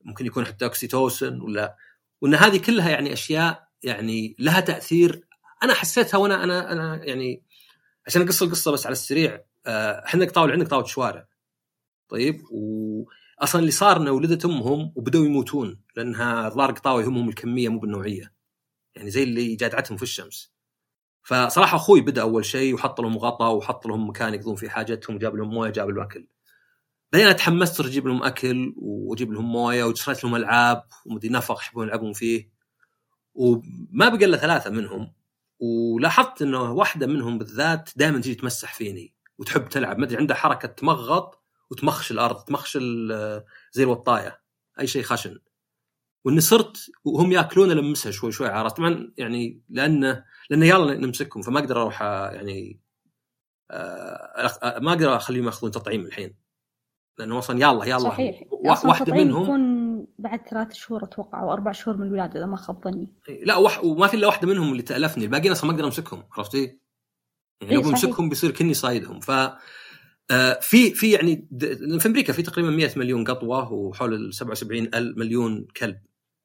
[0.02, 1.76] ممكن يكون حتى اوكسيتوسن ولا
[2.22, 5.28] وإن هذه كلها يعني أشياء يعني لها تأثير
[5.64, 7.44] أنا حسيتها وأنا أنا أنا يعني
[8.08, 11.28] عشان اقص القصة بس على السريع آه، إحنا قطاوله عندنا قطاوله شوارع.
[12.10, 17.80] طيب واصلا اللي صار إنه ولدت أمهم وبدأوا يموتون لأنها ظهر قطاوه يهمهم الكمية مو
[17.80, 18.34] بالنوعية.
[18.96, 20.54] يعني زي اللي جادعتهم في الشمس.
[21.24, 25.36] فصراحة أخوي بدأ أول شيء وحط لهم غطاء وحط لهم مكان يقضون فيه حاجتهم وجاب
[25.36, 26.28] لهم موية جاب لهم أكل.
[27.14, 32.14] بعدين تحمست أجيب لهم أكل وأجيب لهم موية وشريت لهم ألعاب ومدري نفق يحبون يلعبون
[32.14, 32.50] فيه.
[33.34, 35.14] وما بقى إلا ثلاثة منهم.
[35.60, 39.98] ولاحظت إنه واحدة منهم بالذات دائما تجي تمسح فيني وتحب تلعب.
[39.98, 42.78] ما أدري عندها حركة تمغط وتمخش الأرض تمخش
[43.72, 44.42] زي الوطاية.
[44.80, 45.40] أي شيء خشن.
[46.26, 48.78] وإني صرت وهم يأكلون المسها شوي شوي عرفت.
[48.78, 52.80] طبعا يعني لأنه لأنه يلا نمسكهم فما أقدر أروح يعني
[53.72, 56.36] آه ما أقدر أخليهم يأخذون تطعيم الحين.
[57.18, 58.00] لأنه أصلا يلا يلا.
[58.00, 58.44] صحيح.
[58.52, 59.77] واحدة منهم
[60.20, 63.08] بعد ثلاث شهور أتوقع أو أربع شهور من الولادة إذا ما خاب ظني.
[63.44, 63.84] لا وح...
[63.84, 66.80] وما في إلا واحدة منهم اللي تألفني الباقيين أصلا ما أقدر أمسكهم عرفتي؟
[67.62, 69.20] يعني لو بمسكهم بيصير كني صايدهم.
[69.20, 69.32] ف
[70.32, 71.48] آه في في يعني
[72.00, 76.00] في أمريكا في تقريبا 100 مليون قطوة وحول ال 77 مليون كلب.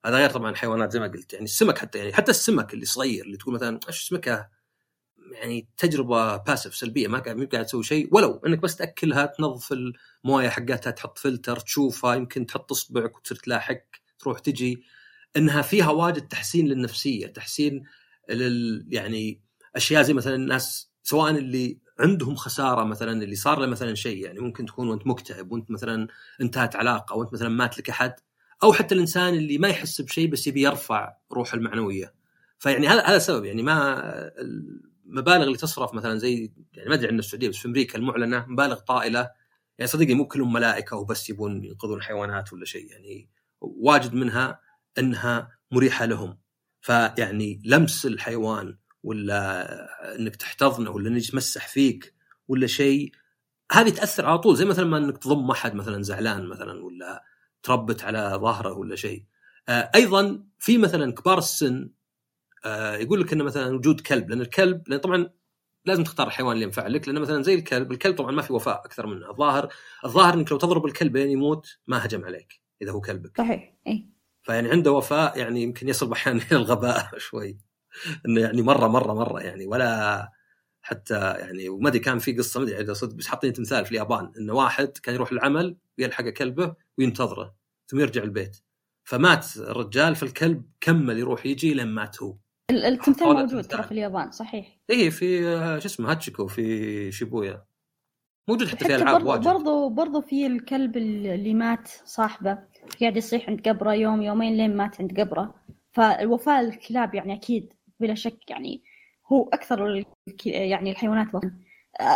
[0.06, 3.24] هذا غير طبعا حيوانات زي ما قلت يعني السمك حتى يعني حتى السمك اللي صغير
[3.24, 4.48] اللي تقول مثلا إيش سمكه
[5.32, 9.72] يعني تجربة باسف سلبية ما قاعد قاعد تسوي شيء ولو إنك بس تأكلها تنظف
[10.24, 13.80] الموية حقتها تحط فلتر تشوفها يمكن تحط أصبعك وتصير تلاحق
[14.18, 14.82] تروح تجي.
[15.36, 17.84] إنها فيها واجد تحسين للنفسية تحسين
[18.30, 19.40] لل يعني
[19.76, 24.40] أشياء زي مثلا الناس سواء اللي عندهم خسارة مثلا اللي صار له مثلا شيء يعني
[24.40, 26.08] ممكن تكون وأنت مكتئب وأنت مثلا
[26.40, 28.14] انتهت علاقة وأنت مثلا مات لك أحد
[28.62, 32.14] أو حتى الإنسان اللي ما يحس بشيء بس يبي يرفع روحه المعنوية.
[32.58, 34.02] فيعني هذا هذا السبب يعني ما
[35.06, 38.74] المبالغ اللي تصرف مثلا زي يعني ما أدري عن السعودية بس في أمريكا المعلنة مبالغ
[38.74, 39.30] طائلة.
[39.78, 42.90] يعني صدقني مو كلهم ملائكة وبس يبون ينقذون حيوانات ولا شيء.
[42.90, 43.28] يعني
[43.60, 44.60] واجد منها
[44.98, 46.38] إنها مريحة لهم.
[46.80, 49.68] فيعني لمس الحيوان ولا
[50.18, 52.14] إنك تحتضنه ولا انك تمسح فيك
[52.48, 53.12] ولا شيء
[53.72, 54.56] هذه تأثر على طول.
[54.56, 57.24] زي مثلا ما إنك تضم أحد مثلا زعلان مثلا ولا
[57.62, 59.24] تربت على ظهره ولا شيء.
[59.68, 61.90] آه، أيضا في مثلا كبار السن
[63.00, 65.30] يقول لك إنه مثلا وجود كلب لأن الكلب لأن طبعا
[65.84, 68.84] لازم تختار الحيوان اللي ينفع لك لأن مثلا زي الكلب الكلب طبعا ما في وفاء
[68.84, 69.30] أكثر منه.
[69.30, 69.68] الظاهر
[70.04, 73.38] الظاهر إنك لو تضرب الكلب لين يموت ما هجم عليك إذا هو كلبك.
[73.38, 74.06] صحيح اي
[74.42, 77.58] فيعني عنده وفاء يعني يمكن يصل أحيانا إلى الغباء شوي.
[78.26, 80.32] إنه يعني مرة مرة مرة يعني ولا
[80.82, 83.90] حتى يعني وما أدري كان في قصة ما أدري إذا صدق بس حاطين تمثال في
[83.90, 87.54] اليابان إنه واحد كان يروح العمل ويلحق كلبه وينتظره
[87.86, 88.56] ثم يرجع البيت.
[89.04, 92.36] فمات الرجال فالكلب كمل يروح يجي لين مات هو.
[92.70, 94.78] التمثال موجود ترى في اليابان صحيح.
[94.90, 95.42] اي في
[95.80, 97.64] شو اسمه هاتشيكو في شيبويا.
[98.48, 99.44] موجود حتى, في ألعاب واجد.
[99.44, 102.58] برضو برضو في الكلب اللي مات صاحبه
[103.00, 105.54] قاعد يصيح عند قبره يوم يومين لين مات عند قبره.
[105.92, 108.82] فالوفاء الكلاب يعني أكيد بلا شك يعني
[109.32, 110.04] هو أكثر
[110.46, 111.52] يعني الحيوانات وفاء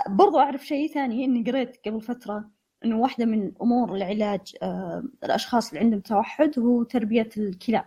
[0.09, 2.51] برضو أعرف شيء ثاني إني قريت قبل فترة
[2.85, 7.85] إنه واحدة من أمور العلاج آه، الأشخاص اللي عندهم توحد هو تربية الكلاب.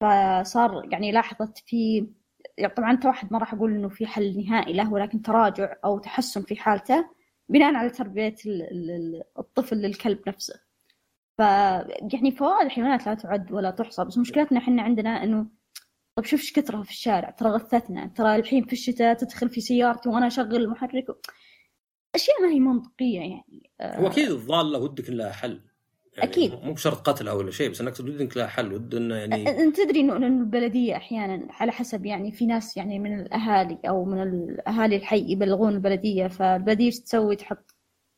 [0.00, 2.06] فصار يعني لاحظت في
[2.58, 6.42] يعني طبعا واحد ما راح أقول إنه في حل نهائي له ولكن تراجع أو تحسن
[6.42, 7.10] في حالته
[7.48, 8.34] بناء على تربية
[9.38, 10.54] الطفل للكلب نفسه.
[11.38, 11.40] ف
[12.12, 15.46] يعني فوائد الحيوانات لا تعد ولا تحصى بس مشكلتنا إحنا عندنا إنه
[16.16, 20.08] طب شوف إيش كثرها في الشارع ترى غثتنا ترى الحين في الشتاء تدخل في سيارتي
[20.08, 21.06] وأنا أشغل المحرك
[22.14, 23.70] أشياء ما هي منطقية يعني.
[23.82, 25.60] هو أكيد الضالة ودك لها حل.
[26.20, 26.64] يعني أكيد.
[26.64, 30.00] مو بشرط قتلها ولا شيء بس إنك ودك لها حل ود انه يعني أنت تدري
[30.00, 35.32] انه البلدية أحيانا على حسب يعني في ناس يعني من الأهالي أو من الأهالي الحي
[35.32, 37.74] يبلغون البلدية فالبلدية إيش تسوي؟ تحط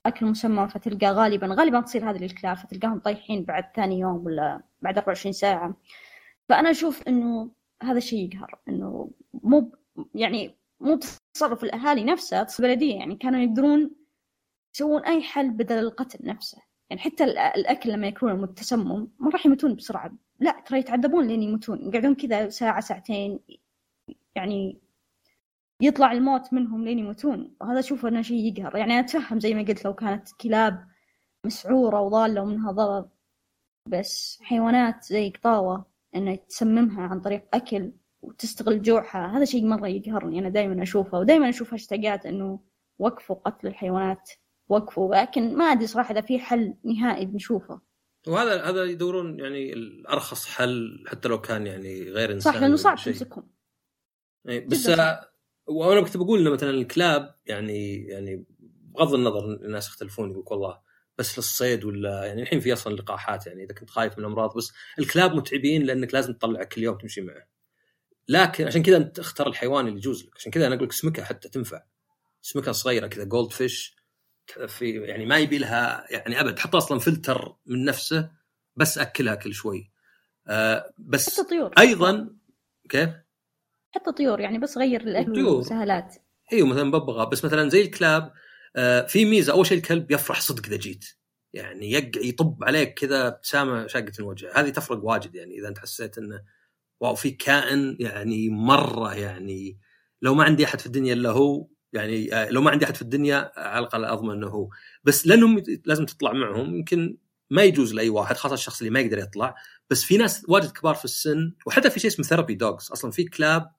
[0.07, 4.99] أكل مسمى فتلقى غالبا غالبا تصير هذه للكلاب فتلقاهم طايحين بعد ثاني يوم ولا بعد
[4.99, 5.77] 24 ساعة.
[6.49, 7.51] فأنا أشوف إنه
[7.83, 9.73] هذا الشيء يقهر إنه مو
[10.15, 11.01] يعني مو
[11.35, 13.91] تصرف الأهالي نفسها البلدية يعني كانوا يقدرون
[14.75, 16.72] يسوون أي حل بدل القتل نفسه.
[16.91, 20.13] يعني حتى الأكل لما يكون متسمم ما راح يموتون بسرعة.
[20.41, 21.89] لا ترى يتعذبون لين يموتون.
[21.89, 23.41] يقعدون كذا ساعة ساعتين
[24.35, 24.79] يعني
[25.81, 27.57] يطلع الموت منهم لين يموتون.
[27.61, 28.77] وهذا أشوف إنه شيء يقهر.
[28.77, 30.89] يعني أنا أتفهم زي ما قلت لو كانت كلاب
[31.47, 33.09] مسعورة وضالة ومنها ضرر
[33.87, 37.93] بس حيوانات زي قطاوة إنه تسممها عن طريق أكل
[38.23, 40.39] وتستغل جوعها هذا شيء مرة يقهرني.
[40.39, 42.61] أنا دائما أشوفه ودائما أشوف هاشتاجات إنه
[42.99, 44.31] وقفوا قتل الحيوانات.
[44.73, 47.81] وقفوا لكن ما أدري صراحة إذا في حل نهائي بنشوفه.
[48.27, 52.97] وهذا هذا يدورون يعني الأرخص حل حتى لو كان يعني غير انساني صح لأنه صعب
[52.97, 53.51] تمسكهم.
[54.45, 54.93] بس
[55.67, 58.45] وأنا كنت بقول إنه مثلا الكلاب يعني يعني
[58.95, 60.81] بغض النظر الناس يختلفون يقول والله
[61.19, 64.73] بس للصيد ولا يعني الحين في أصلا لقاحات يعني إذا كنت خايف من الأمراض بس
[64.99, 67.47] الكلاب متعبين لأنك لازم تطلع كل يوم تمشي معه.
[68.29, 71.25] لكن عشان كذا أنت اختار الحيوان اللي يجوز لك عشان كذا أنا أقول لك سمكة
[71.25, 71.83] حتى تنفع.
[72.43, 73.97] سمكة صغيرة كذا goldfish
[74.67, 78.31] في يعني ما يبي لها يعني أبد حط أصلا فلتر من نفسه
[78.77, 79.91] بس أكلها كل شوي.
[80.47, 81.73] آه بس حتى طيور.
[81.79, 82.31] أيضا
[82.89, 83.11] كيف؟
[83.91, 86.15] حتى طيور يعني بس غير الاكل والسهالات
[86.53, 87.29] أيوه مثلا ببغاء.
[87.29, 88.33] بس مثلا زي الكلاب
[88.77, 91.05] آه في ميزة أول شيء الكلب يفرح صدق إذا جيت.
[91.53, 94.51] يعني يطب عليك كذا ابتسامه شاقة الوجه.
[94.55, 96.43] هذه تفرق واجد يعني إذا أنت حسيت إنه
[97.01, 99.79] wow في كائن يعني مرة يعني
[100.23, 103.03] لو ما عندي أحد في الدنيا إلا هو يعني آه، لو ما عندي أحد في
[103.03, 104.69] الدنيا على الأقل أضمن إنه هو.
[105.05, 107.17] بس لأنهم لازم تطلع معهم يمكن
[107.51, 109.55] ما يجوز لأي واحد خاصة الشخص اللي ما يقدر يطلع.
[109.91, 113.25] بس في ناس واجد كبار في السن وحتى في شيء اسمه therapy dogs أصلا في
[113.25, 113.73] كلاب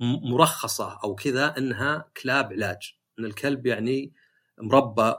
[0.00, 2.94] مرخصة أو كذا إنها كلاب علاج.
[3.18, 4.12] إن الكلب يعني
[4.62, 5.14] مربى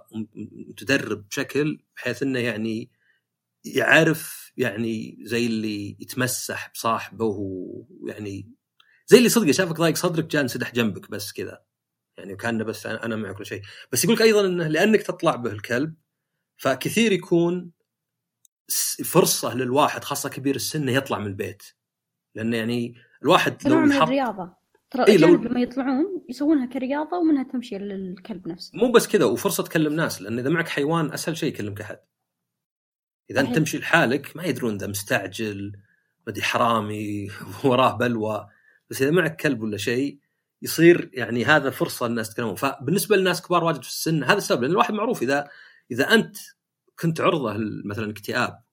[0.69, 2.91] متدرب بشكل بحيث إنه يعني
[3.65, 8.51] يعرف يعني زي اللي يتمسح بصاحبه ويعني
[9.07, 11.61] زي اللي صدق شافك ضايق صدرك جاء انسدح جنبك بس كذا.
[12.17, 13.61] يعني وكان بس أنا معك كل شيء.
[13.91, 15.95] بس يقول لك أيضا إنه لأنك تطلع به الكلب
[16.57, 17.71] فكثير يكون
[19.05, 21.63] فرصة للواحد خاصة كبير السن يطلع من البيت.
[22.35, 24.53] لأنه يعني الواحد لو يحط الرياضه
[24.91, 25.35] ترى إيه لو...
[25.35, 28.71] لما يطلعون يسوونها كرياضة ومنها تمشي للكلب نفسه.
[28.77, 31.99] مو بس كذا وفرصة تكلم ناس لأن إذا معك حيوان أسهل شيء يكلمك أحد.
[33.29, 35.71] إذا أنت تمشي لحالك ما يدرون ذا مستعجل
[36.27, 37.27] بدي حرامي
[37.65, 38.47] وراه بلوى.
[38.89, 40.19] بس إذا معك كلب ولا شيء
[40.61, 42.55] يصير يعني هذا فرصة الناس يتكلمون.
[42.55, 45.49] فبالنسبة للناس كبار واجد في السن هذا السبب لأن الواحد معروف إذا
[45.91, 46.37] إذا أنت
[46.99, 48.63] كنت عرضة مثلا اكتئاب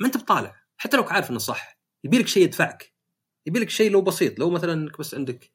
[0.00, 0.56] ما أنت بطالع.
[0.76, 2.92] حتى لو عارف إنه صح يبي لك شيء يدفعك.
[3.46, 5.50] يبي لك شيء لو بسيط لو مثلا إنك بس عندك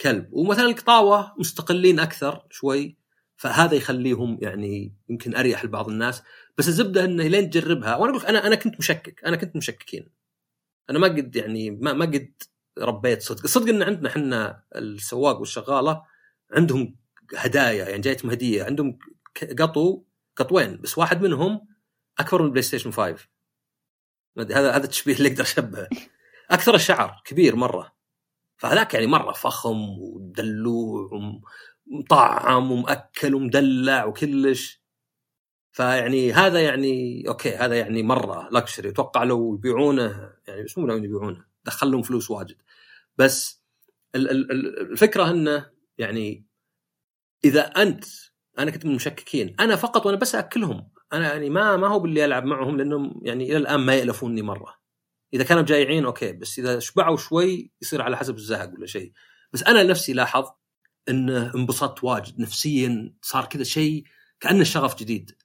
[0.00, 2.96] كلب ومثلا القطاوه مستقلين أكثر شوي
[3.36, 6.22] فهذا يخليهم يعني يمكن أريح لبعض الناس.
[6.58, 10.08] بس الزبدة إنه لين تجربها وأنا أقول أنا أنا كنت مشكك أنا كنت مشككين.
[10.90, 12.32] أنا ما قد يعني ما ما قد
[12.78, 13.42] ربيت صدق.
[13.44, 16.02] الصدق إن عندنا إحنا السواق والشغالة
[16.52, 16.96] عندهم
[17.36, 18.64] هدايا يعني جايتهم هدية.
[18.64, 18.98] عندهم
[19.58, 20.04] قطو
[20.36, 21.68] قطوين بس واحد منهم
[22.18, 23.16] أكبر من البلاي ستيشن 5
[24.38, 25.88] هذا هذا التشبيه اللي أقدر أشبهه.
[26.50, 27.96] أكثر الشعر كبير مرة.
[28.56, 31.10] فهذاك يعني مرة فخم ودلوع
[31.86, 34.82] ومطعم ومأكل ومدلع وكلش.
[35.72, 40.96] فيعني هذا يعني أوكي هذا يعني مرة لكشري أتوقع لو يبيعونه يعني بس مو لو
[40.96, 41.44] يبيعونه.
[41.66, 42.56] دخل لهم فلوس واجد.
[43.16, 43.62] بس
[44.14, 46.46] الفكرة انه يعني
[47.44, 48.04] إذا أنت
[48.58, 52.24] أنا كنت من المشككين أنا فقط وأنا بس اكلهم أنا يعني ما ما هو باللي
[52.24, 54.76] ألعب معهم لأنهم يعني إلى الآن ما يألفوني مرة.
[55.34, 59.12] إذا كانوا جايعين okay بس إذا شبعوا شوي يصير على حسب الزهق ولا شيء.
[59.52, 60.44] بس أنا نفسي لاحظ
[61.08, 64.04] إنه انبسطت واجد نفسيا صار كذا شيء
[64.40, 65.36] كأنه شغف جديد.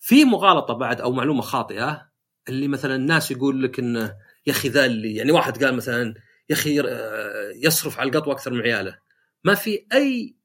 [0.00, 2.10] في مغالطة بعد أو معلومة خاطئة
[2.48, 6.14] اللي مثلا الناس يقول لك إنه يا أخي ذا اللي يعني واحد قال مثلا
[6.50, 8.98] يا أخي آه، يصرف على القطوه أكثر من عياله.
[9.44, 10.36] ما في أي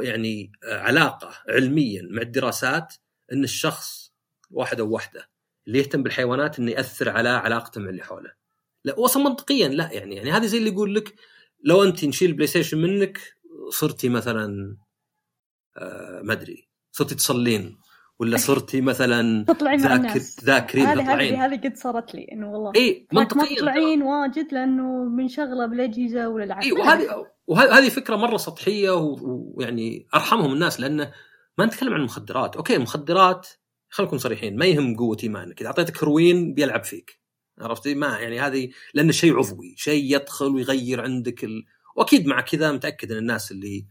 [0.00, 2.94] يعني آه، علاقة علميا مع الدراسات
[3.32, 4.12] إن الشخص
[4.50, 5.30] واحد أو واحدة
[5.66, 8.32] اللي يهتم بالحيوانات إنه يأثر على علاقته مع اللي حوله.
[8.84, 11.14] لا أصلا منطقيا لا يعني يعني هذه زي اللي يقول لك
[11.64, 13.20] لو أنت نشيل البلاي ستيشن منك
[13.70, 14.76] صرتي مثلا
[15.76, 17.78] آه ما أدري صرتي تصلين.
[18.20, 20.44] ولا صرتي مثلا تطلعين مع الناس.
[20.44, 21.34] ذاكرين هذه تطلعين.
[21.34, 22.72] هذه هذه قد صارت لي إنه والله.
[22.76, 23.56] اي ما منطقيا.
[23.56, 30.80] تطلعين واجد لأنه منشغله بالاجهزه والالعاب اي وهذه وهذه فكرة مرة سطحية ويعني أرحمهم الناس
[30.80, 31.12] لأنه
[31.58, 33.48] ما نتكلم عن المخدرات، okay المخدرات
[33.88, 37.20] خلينا نكون صريحين ما يهم قوة إيمانك، إذا أعطيتك هروين بيلعب فيك.
[37.58, 41.64] عرفتي؟ ما يعني هذه لأنه شيء عضوي، شيء يدخل ويغير عندك ال...
[41.96, 43.86] وأكيد مع كذا متأكد إن الناس اللي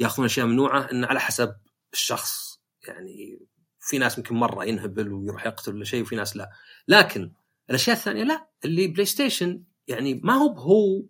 [0.00, 1.54] يأخذون أشياء ممنوعة انه على حسب
[1.92, 2.62] الشخص.
[2.88, 3.38] يعني
[3.82, 6.50] في ناس يمكن مرة ينهبل ويروح يقتل ولا شيء وفي ناس لا،
[6.88, 7.32] لكن
[7.70, 11.02] الأشياء الثانية لا اللي بلاي ستيشن يعني ما هو هو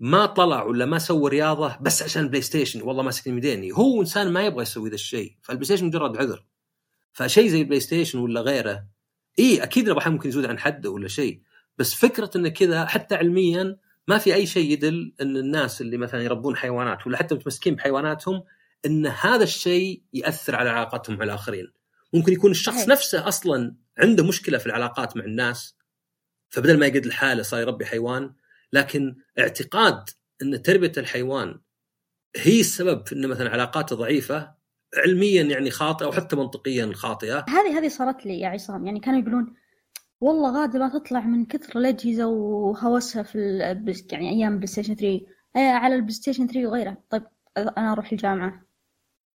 [0.00, 4.32] ما طلع ولا ما سوى رياضة بس عشان بلاي ستيشن والله ماسكني ميديني هو إنسان
[4.32, 6.44] ما يبغى يسوي ذا الشيء فالبلاي ستيشن مجرد عذر.
[7.12, 8.86] فشيء زي البلاي ستيشن ولا غيره
[9.38, 11.40] إي أكيد الواحد ممكن يزود عن حده ولا شيء
[11.78, 13.76] بس فكرة إنه كذا حتى علميا
[14.08, 18.42] ما في أي شيء يدل إن الناس اللي مثلا يربون حيوانات ولا حتى متمسكين بحيواناتهم
[18.86, 21.72] إن هذا الشيء يأثر على علاقاتهم مع الآخرين.
[22.14, 22.88] ممكن يكون الشخص صحيح.
[22.88, 25.76] نفسه أصلا عنده مشكلة في العلاقات مع الناس
[26.50, 28.34] فبدل ما يقعد لحاله صار يربي حيوان
[28.72, 30.10] لكن اعتقاد
[30.42, 31.60] إن تربية الحيوان
[32.36, 34.54] هي السبب في إن مثلا علاقاته ضعيفة
[34.96, 39.54] علميا يعني خاطئة وحتى منطقيا خاطئة هذه هذه صارت لي يا عصام يعني كانوا يقولون
[40.20, 43.58] والله غادة ما تطلع من كثر الأجهزة وهوسها في.
[44.12, 45.20] يعني أيام بلاي ستيشن 3
[45.56, 47.22] آه، على البلاي ستيشن 3 وغيره طيب
[47.56, 48.69] أنا أروح الجامعة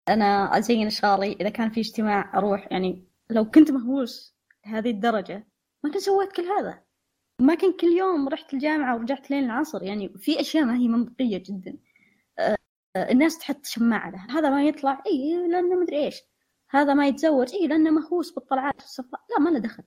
[0.10, 4.36] أنا أزين شعري إذا كان في اجتماع أروح يعني لو كنت مهووس
[4.66, 5.48] لهذه الدرجة
[5.84, 6.84] ما كنت سويت كل هذا.
[7.40, 11.38] ما كان كل يوم رحت الجامعة ورجعت لين العصر يعني في أشياء ما هي منطقية
[11.38, 11.78] جدا.
[12.40, 12.58] آه،
[12.98, 16.22] الناس تحط شماعة له هذا ما يطلع إي لأنه مدري إيش.
[16.70, 19.84] هذا ما يتزوج إي لأنه مهووس بالطلعات والسفرات لا ما له دخل.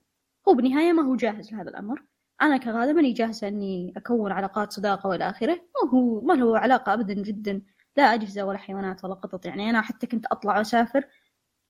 [0.47, 2.03] هو بالنهاية ما هو جاهز لهذا الأمر.
[2.41, 5.53] أنا كغادة ماني جاهزة إني أكون علاقات صداقة وإلى آخره.
[5.53, 7.61] ما هو ما له علاقة أبدا جدا
[7.97, 9.45] لا أجهزة ولا حيوانات ولا قطط.
[9.45, 11.03] يعني أنا حتى كنت أطلع وأسافر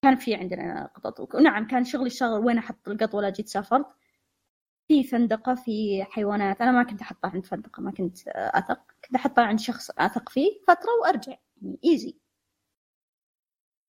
[0.01, 1.35] كان في عندنا قطط.
[1.35, 3.85] ونعم كان شغلي الشغل وين أحط القط ولا جيت سافرت.
[4.87, 6.61] في فندقة في حيوانات.
[6.61, 8.79] أنا ما كنت أحطها عند فندقة ما كنت أثق.
[9.05, 11.37] كنت أحطها عند شخص أثق فيه فترة وأرجع.
[11.61, 12.15] يعني إيزي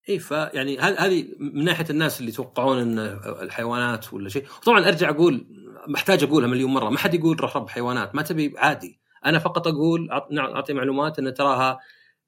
[0.08, 2.98] إي فيعني هذه من ناحية الناس اللي يتوقعون إن
[3.42, 4.46] الحيوانات ولا شيء.
[4.66, 5.46] طبعا أرجع أقول
[5.88, 6.90] محتاج أقولها مليون مرة.
[6.90, 9.00] ما حد يقول روح رب حيوانات ما تبي عادي.
[9.26, 11.78] أنا فقط أقول اعطي معلومات إن تراها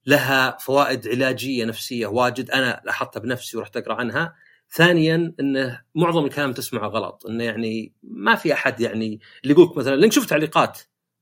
[0.08, 4.34] لها فوائد علاجية نفسية واجد أنا لاحظتها بنفسي ورحت أقرأ عنها.
[4.70, 9.96] ثانيا إنه معظم الكلام تسمعه غلط إنه يعني ما في أحد يعني اللي يقولك مثلا
[9.96, 10.80] لأنك شوف تعليقات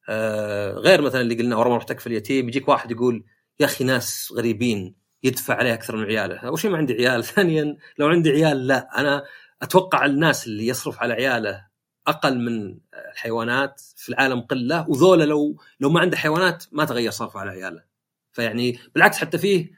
[0.09, 3.25] آه غير مثلا اللي قلنا ورا ما رحت اكفل يتيم يجيك واحد يقول
[3.61, 7.77] يا أخي ناس غريبين يدفع عليه أكثر من عياله، أول شيء ما عندي عيال، ثانيا
[7.99, 9.25] لو عندي عيال لا أنا
[9.63, 11.67] أتوقع الناس اللي يصرف على عياله
[12.07, 12.79] أقل من
[13.13, 17.96] الحيوانات في العالم قلة وذولا لو لو ما عنده حيوانات ما تغير صرفه على عياله.
[18.37, 19.71] فيعني بالعكس حتى فيه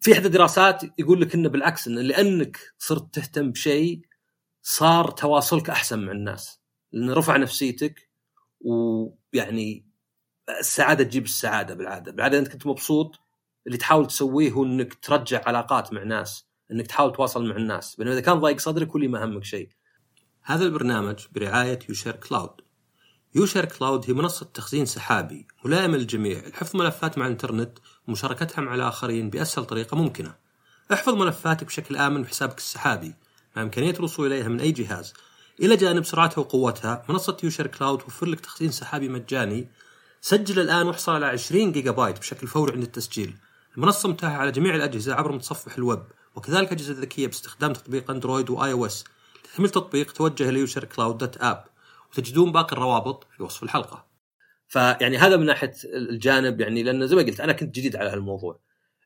[0.00, 4.00] في احدى الدراسات يقول لك إنه بالعكس إنه لأنك صرت تهتم بشيء
[4.62, 6.60] صار تواصلك أحسن مع الناس
[6.92, 8.10] لأنه رفع نفسيتك
[8.60, 9.86] ويعني
[10.60, 13.20] السعادة تجيب السعادة بالعادة، بالعادة أنت كنت مبسوط
[13.66, 18.12] اللي تحاول تسويه هو إنك ترجع علاقات مع ناس، إنك تحاول تواصل مع الناس، بينما
[18.12, 19.68] إذا كان ضايق صدرك واللي ما همك شيء.
[20.42, 22.60] هذا البرنامج برعاية يوشير كلاود.
[23.34, 29.30] يوشير كلاود هي منصة تخزين سحابي ملائمة للجميع لحفظ ملفات مع الإنترنت ومشاركتها مع الآخرين
[29.30, 30.34] بأسهل طريقة ممكنة.
[30.92, 33.14] احفظ ملفاتك بشكل آمن بحسابك السحابي
[33.56, 35.12] مع إمكانية الوصول إليها من أي جهاز.
[35.60, 39.68] إلى جانب سرعتها وقوتها، منصة يوشير كلاود توفر لك تخزين سحابي مجاني
[40.20, 43.36] سجل الآن واحصل على 20 جيجا بايت بشكل فوري عند التسجيل.
[43.76, 46.02] المنصة متاحة على جميع الأجهزة عبر متصفح الويب
[46.34, 49.04] وكذلك أجهزة ذكية باستخدام تطبيق أندرويد وآي أو إس.
[49.44, 51.69] لتحميل التطبيق توجه ليوشر كلاود dot app
[52.18, 54.06] وتجدون باقي الروابط في وصف الحلقة.
[54.68, 58.60] فيعني هذا من ناحية الجانب يعني لأن زي ما قلت أنا كنت جديد على هالموضوع.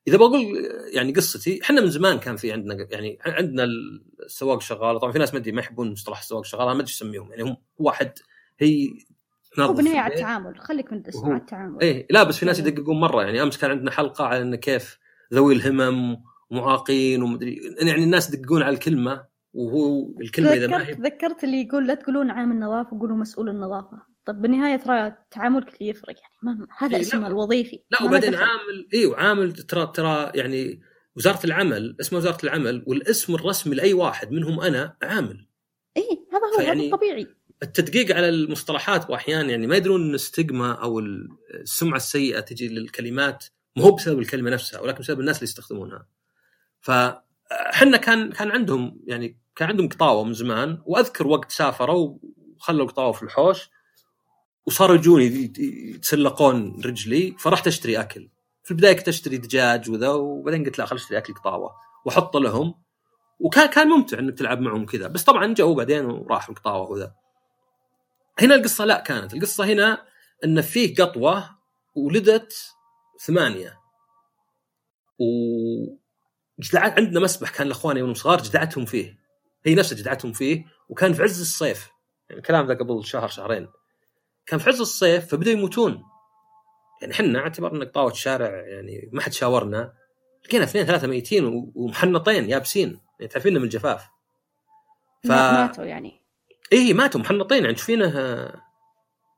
[0.08, 0.44] إذا بقول
[0.92, 3.64] يعني قصتي إحنا من زمان كان في عندنا يعني عندنا
[4.24, 6.88] السواق شغال طبعا في ناس ما أدري ما يحبون مصطلح السواق شغال أنا ما أدري
[6.90, 8.12] إيش اسميهم يعني هم واحد
[8.58, 8.88] هي
[9.58, 10.14] هو على.
[10.14, 13.58] التعامل خليك من على التعامل إيه لا بس في ناس يعني- يدققون مرة يعني أمس
[13.58, 14.98] كان عندنا حلقة على انه كيف
[15.34, 16.16] ذوي الهمم
[16.50, 19.24] ومعاقين ومدري يعني الناس يدققون على الكلمة
[19.54, 24.02] وهو الكلمة إذا ما هي تذكرت اللي يقول لا تقولون عامل نظافة قولوا مسؤول النظافة
[24.26, 27.26] طب بالنهاية ترى تعاملك اللي يفرق يعني ما هذا إيه، اسمه.
[27.26, 28.34] الوظيفي لا وبعدين.
[28.34, 30.80] عامل إيوه عامل ترى ترى يعني
[31.16, 35.46] وزارة العمل اسمها وزارة العمل والاسم الرسمي لأي واحد منهم أنا عامل
[35.96, 37.26] إيه هذا هو هذا الطبيعي
[37.62, 40.98] التدقيق على المصطلحات وأحيانا يعني ما يدرون إن الستيغما أو
[41.54, 43.44] السمعة السيئة تجي للكلمات
[43.76, 46.06] مو بسبب الكلمة نفسها ولكن بسبب الناس اللي يستخدمونها.
[47.50, 52.18] فحنا كان كان عندهم يعني كان عندهم قطاوة من زمان وأذكر وقت سافروا
[52.56, 53.70] وخلوا القطاوه في الحوش
[54.66, 55.52] وصاروا يجوني
[55.94, 58.30] يتسلقون رجلي فرحت أشتري أكل.
[58.62, 61.74] في البداية كنت أشتري دجاج وذا وبعدين قلت لا خل أشتري أكل قطاوة.
[62.04, 62.74] وأحط لهم.
[63.40, 65.08] وكان كان ممتع إنك تلعب معهم كذا.
[65.08, 67.14] بس طبعا جو بعدين وراحوا القطاوه وذا.
[68.40, 69.34] هنا القصة لا كانت.
[69.34, 70.06] القصة هنا
[70.44, 71.50] إن فيه قطوة
[71.94, 72.74] ولدت
[73.20, 73.78] ثمانية.
[75.18, 75.24] و
[76.60, 79.18] جدعت عندنا مسبح كان لاخواني يوم صغار جدعتهم فيه.
[79.66, 81.90] هي نفسها جدعتهم فيه وكان في عز الصيف.
[82.28, 83.68] يعني الكلام ذا قبل شهر شهرين.
[84.46, 86.02] كان في عز الصيف فبدأوا يموتون.
[87.00, 89.92] يعني إحنا اعتبرنا قطاوة شارع يعني ما حد شاورنا.
[90.44, 93.00] لقينا اثنين ثلاثة ميتين ومحنطين يابسين.
[93.20, 94.08] يعني تعرفين من الجفاف.
[95.24, 95.30] ف...
[95.30, 96.22] ماتوا يعني.
[96.72, 97.62] إيه ماتوا محنطين.
[97.62, 98.10] يعني تشوفينه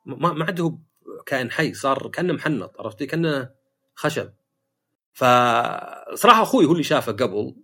[0.06, 0.78] ما ما عاد هو
[1.26, 3.50] كائن حي صار كأنه محنط عرفتي؟ كأنه
[3.94, 4.32] خشب.
[5.16, 7.54] فصراحة أخوي هو اللي شافه قبل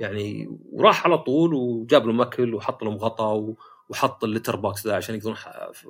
[0.00, 3.54] يعني وراح على طول وجاب لهم أكل وحط لهم غطاء
[3.88, 5.36] وحط ال litter box ذا عشان يقدرون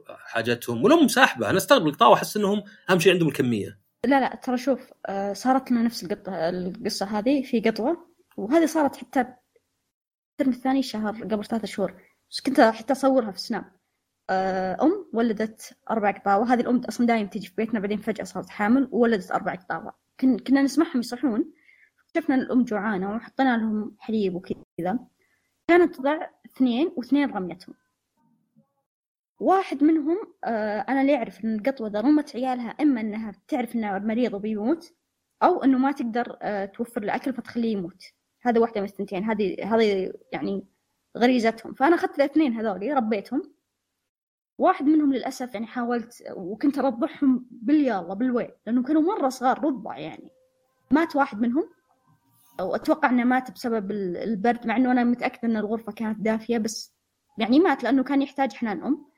[0.09, 0.85] حاجتهم.
[0.85, 1.51] ولهم ساحبة.
[1.51, 3.79] أنا أستغرب القطاوه أحس إنهم أهم شيء عندهم الكمية.
[4.07, 9.21] لا لا ترى شوف آه، صارت لنا نفس القصة هذه في قطوة وهذه صارت حتى
[9.21, 11.95] الترم الثاني شهر قبل ثلاثة شهور.
[12.31, 13.65] بس كنت حتى أصورها في سناب.
[14.31, 16.53] آه، أم ولدت أربع قطاوة.
[16.53, 20.02] هذه الأم أصلا دايم تجي في بيتنا بعدين فجأة صارت حامل وولدت أربع قطاوة.
[20.23, 21.53] كنا نسمعهم يصحون.
[22.17, 24.99] شفنا الأم جوعانة وحطينا لهم حليب وكذا.
[25.69, 27.75] كانت تضع اثنين واثنين رميتهم.
[29.41, 33.99] واحد منهم آه أنا اللي أعرف إن القطوة إذا رمت عيالها إما إنها تعرف إنه
[33.99, 34.95] مريض وبيموت
[35.43, 38.03] أو إنه ما تقدر آه توفر له أكل فتخليه يموت.
[38.43, 39.25] هذا واحدة من الثنتين.
[39.25, 40.67] هذه هذه يعني
[41.19, 41.75] غريزتهم.
[41.75, 43.53] فأنا أخذت الاثنين هذولي ربيتهم.
[44.59, 50.31] واحد منهم للأسف يعني حاولت وكنت أرضعهم باليلا بالويل لأنهم كانوا مرة صغار رضع يعني.
[50.91, 51.71] مات واحد منهم
[52.61, 56.95] وأتوقع إنه مات بسبب البرد مع إنه أنا متأكدة إن الغرفة كانت دافية بس
[57.39, 59.13] يعني مات لأنه كان يحتاج حنان أم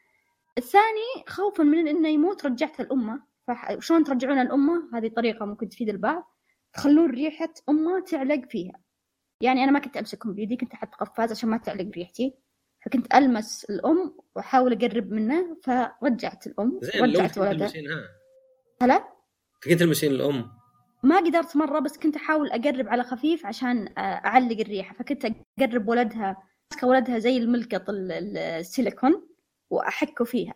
[0.58, 3.22] الثاني خوفا من إنه يموت رجعته الأمة.
[3.46, 6.30] فشلون ترجعون الأمة؟ هذه طريقة ممكن تفيد البعض.
[6.72, 8.80] تخلون ريحة أمة تعلق فيها.
[9.40, 12.34] يعني أنا ما كنت أمسكهم بيدي كنت أحط قفاز عشان ما تعلق ريحتي.
[12.84, 17.72] فكنت ألمس الأم وأحاول أقرب منه فرجعت الأم رجعت ولدها
[18.82, 19.04] هلا؟
[19.64, 20.50] كنت تلمسين الأم؟
[21.02, 24.94] ما قدرت مرة بس كنت أحاول أقرب على خفيف عشان أعلق الريحة.
[24.94, 25.26] فكنت
[25.58, 29.28] أقرب ولدها ماسكه ولدها زي الملقط السيليكون
[29.70, 30.54] وأحكه فيها.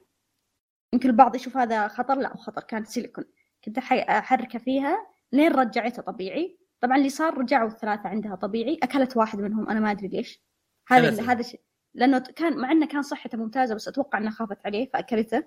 [0.94, 3.24] يمكن البعض يشوف هذا خطر لا خطر كانت سيليكون.
[3.64, 6.58] كنت أحركه فيها لين رجعتها طبيعي.
[6.80, 8.78] طبعا اللي صار رجعوا الثلاثة عندها طبيعي.
[8.82, 10.42] أكلت واحد منهم أنا ما أدري ليش.
[10.88, 11.60] هذا هذا شيء
[11.94, 15.44] لأنه كان مع إنه كان صحته ممتازة بس أتوقع انها خافت عليه فأكلته.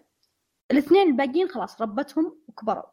[0.71, 2.91] الاثنين الباقيين خلاص ربتهم وكبروا.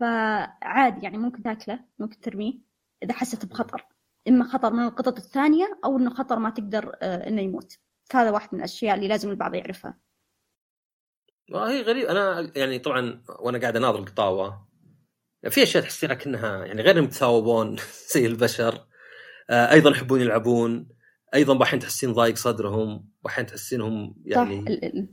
[0.00, 2.54] فعادي يعني ممكن تاكله ممكن ترميه
[3.02, 3.86] إذا حست بخطر.
[4.28, 7.78] إما خطر من القطط الثانية أو إنه خطر ما تقدر آه، إنه يموت.
[8.14, 9.98] هذا واحد من الأشياء اللي لازم البعض يعرفها.
[11.54, 14.68] هي غريب أنا يعني طبعا وأنا قاعد أناظر القطاوة
[15.50, 17.76] في أشياء تحسينها كأنها يعني غير متثاوبون
[18.14, 18.86] زي البشر.
[19.50, 20.88] آه، أيضا يحبون يلعبون.
[21.34, 24.64] أيضا بحين تحسين ضايق صدرهم بحين تحسينهم يعني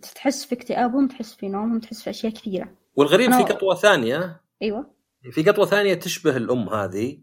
[0.03, 2.75] صح تحس في اكتئابهم تحس في نومهم تحس في أشياء كثيرة.
[2.95, 4.41] والغريب في قطوة ثانية.
[4.61, 4.91] أيوه.
[5.31, 7.21] في قطوة ثانية تشبه الأم هذه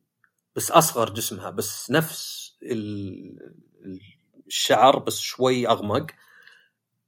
[0.56, 3.38] بس أصغر جسمها بس نفس ال...
[4.46, 6.06] الشعر بس شوي أغمق.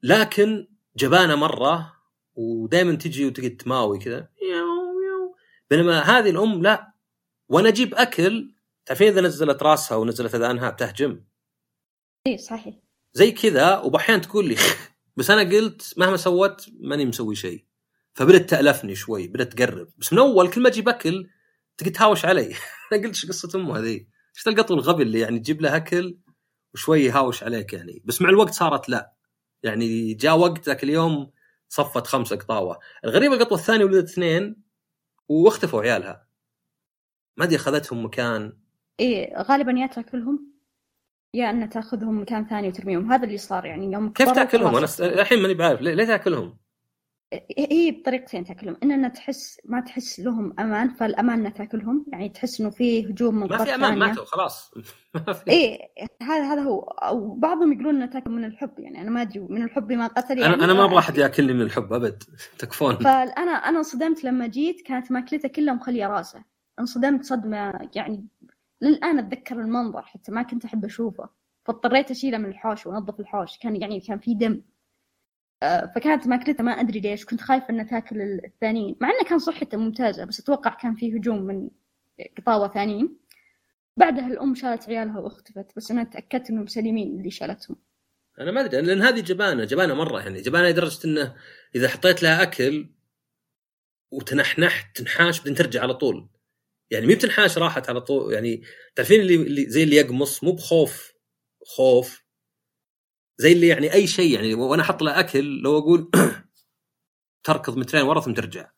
[0.02, 1.92] لكن جبانة مرة
[2.34, 4.28] ودائما تجي وتقعد تماوي كذا
[5.70, 6.92] بينما هذه الأم لا.
[7.48, 8.54] وأنا أجيب أكل
[8.86, 11.20] تعرفين إذا نزلت راسها ونزلت أذانها بتهجم.
[12.26, 12.74] اي صحيح.
[13.12, 14.56] زي كذا وبأحيان تقول لي
[15.16, 17.64] بس أنا قلت مهما سوت ماني مسوي شيء.
[18.14, 19.88] فبدت تألفني شوي بدت تقرب.
[19.98, 21.30] بس من أول كل ما أجيب أكل
[21.76, 22.46] تقعد تهاوش علي.
[22.92, 24.06] أنا قلت إيش قصة أمه هذه؟
[24.36, 26.18] إيش القط الغبي اللي يعني تجيب له أكل
[26.74, 29.12] وشوي يهاوش عليك يعني؟ بس مع الوقت صارت لا.
[29.62, 31.30] يعني جاء وقت ذاك اليوم
[31.68, 32.78] صفت خمسة قطاوة.
[33.04, 34.62] الغريبة القطوة الثانية ولدت اثنين
[35.28, 36.28] واختفوا عيالها.
[37.36, 38.58] ما أدري أخذتهم مكان.
[39.00, 40.57] إيه غالبا يا تاكلهم
[41.34, 43.12] يا أن تأخذهم مكان ثاني وترميهم.
[43.12, 45.80] هذا اللي صار يعني يوم كيف تأكلهم؟ أنا الحين ماني بعرف.
[45.80, 46.56] ليه تأكلهم؟
[47.58, 48.76] هي بطريقتين تأكلهم.
[48.82, 52.06] إن تحس ما تحس لهم أمان فالأمان انها تأكلهم.
[52.12, 54.74] يعني تحس إنه في هجوم من ما في أمان ماتوا خلاص.
[55.48, 55.78] إيه
[56.22, 56.96] هذا هذا هو.
[57.12, 58.78] وبعضهم يقولون انها تأكل من الحب.
[58.78, 61.52] يعني أنا ما أدري من الحب ما قتل يعني أنا أنا ما أبغى أحد يأكلني
[61.52, 62.22] من الحب أبد.
[62.58, 62.96] تكفون.
[62.96, 66.44] فانا أنا انصدمت لما جيت كانت ماكلته كلها مخلية راسه.
[66.80, 68.26] انصدمت صدمة يعني
[68.82, 71.28] للآن أتذكر المنظر حتى ما كنت أحب أشوفه.
[71.64, 73.58] فاضطريت أشيله من الحوش وأنظف الحوش.
[73.58, 74.62] كان يعني كان في دم.
[75.62, 78.96] آه، فكانت ماكلته ما أدري ليش كنت خايفة انها تاكل الثانيين.
[79.00, 81.70] مع إنه كان صحته ممتازة بس أتوقع كان في هجوم من
[82.36, 83.18] قطاوة ثانيين.
[83.96, 87.76] بعدها الأم شالت عيالها واختفت بس أنا تأكدت إنهم سليمين اللي شالتهم.
[88.40, 90.40] أنا ما أدري لأن هذه جبانة جبانة مرة يعني.
[90.40, 91.34] جبانة لدرجة إنه
[91.74, 92.90] إذا حطيت لها أكل
[94.10, 96.28] وتنحنحت تنحاش بعدين ترجع على طول.
[96.90, 98.32] يعني مي بتنحاش راحت على طول.
[98.34, 98.62] يعني
[98.94, 101.12] تعرفين اللي, اللي زي اللي يقمص مو بخوف
[101.66, 102.24] خوف.
[103.38, 106.10] زي اللي يعني أي شيء يعني وأنا أحط له أكل لو أقول
[107.44, 108.70] تركض مترين ورا ثم ترجع.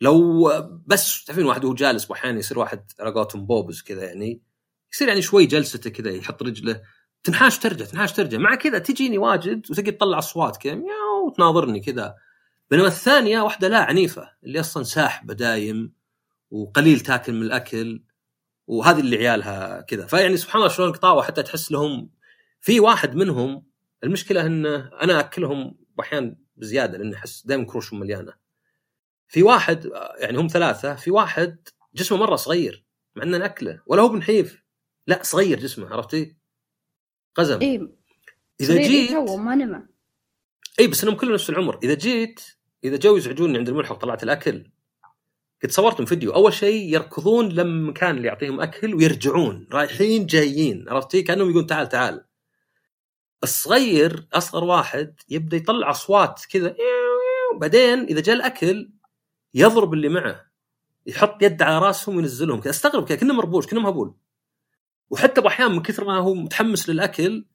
[0.00, 0.48] لو
[0.86, 4.42] بس تعرفين واحد وهو جالس واحيانا يصير واحد على قولتهم بوبز كذا يعني
[4.92, 6.82] يصير يعني شوي جلسته كذا يحط رجله.
[7.22, 8.38] تنحاش ترجع تنحاش ترجع.
[8.38, 10.82] مع كذا تجيني واجد وتقعد تطلع أصوات كذا
[11.26, 12.14] وتناظرني كذا.
[12.70, 16.03] بينما الثانية واحدة لا عنيفة اللي أصلا ساحبة دايم.
[16.54, 18.02] وقليل تاكل من الأكل
[18.66, 20.06] وهذه اللي عيالها كذا.
[20.06, 22.10] فيعني سبحان الله شلون قطاوة حتى تحس لهم
[22.60, 23.66] في واحد منهم
[24.04, 28.32] المشكلة انه أنا أكلهم أحيانا بزيادة لاني أحس دائما كروشهم مليانة.
[29.28, 32.84] في واحد يعني هم ثلاثة في واحد جسمه مرة صغير
[33.16, 34.62] مع إنه ناكله ولا هو بنحيف.
[35.06, 36.36] لا صغير جسمه عرفتي؟
[37.34, 37.60] قزم.
[37.60, 37.92] إيه
[38.60, 39.82] إذا جيت تو ما نمى
[40.80, 41.78] اي بس إنهم كلهم نفس العمر.
[41.82, 42.40] إذا جيت
[42.84, 44.70] إذا جو يزعجوني عند الملحق طلعت الأكل
[45.64, 51.22] قد صورتهم فيديو أول شيء يركضون لما مكان اللي يعطيهم أكل ويرجعون رايحين جايين عرفتي
[51.22, 52.24] كأنهم يقولون تعال تعال.
[53.42, 56.76] الصغير أصغر واحد يبدأ يطلع أصوات كذا
[57.60, 58.90] بعدين إذا جاء الأكل
[59.54, 60.50] يضرب اللي معه
[61.06, 62.70] يحط يد على راسهم وينزلهم كذا.
[62.70, 64.14] أستغرب كذا كانه مربوش كانه مهبول
[65.10, 67.46] وحتى باحيان من كثر ما هو متحمس للأكل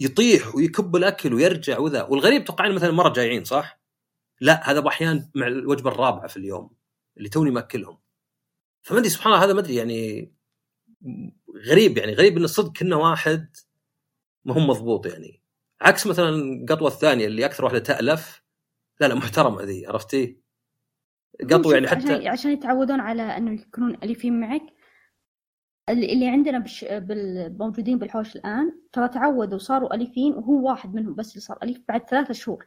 [0.00, 2.02] يطيح ويكب الأكل ويرجع وذا.
[2.02, 3.80] والغريب توقعين مثلا مرة جايعين صح؟
[4.40, 6.79] لا هذا باحيان مع الوجبة الرابعة في اليوم.
[7.20, 7.98] اللي توني ماكلهم.
[8.82, 10.32] فما أدري سبحان الله هذا ما أدري يعني
[11.66, 13.56] غريب يعني غريب انه صدق كنا واحد
[14.44, 15.42] ما هو مضبوط يعني.
[15.80, 18.42] عكس مثلا القطوه الثانية اللي أكثر واحدة تألف.
[19.00, 20.40] لا لا محترمة ذي عرفتي؟
[21.50, 24.62] قطو يعني حتى عشان, عشان يتعودون على إنه يكونون أليفين معك.
[25.88, 26.84] اللي عندنا بش...
[27.58, 32.08] موجودين بالحوش الآن ترى تعودوا صاروا أليفين وهو واحد منهم بس اللي صار أليف بعد
[32.08, 32.66] ثلاثة شهور.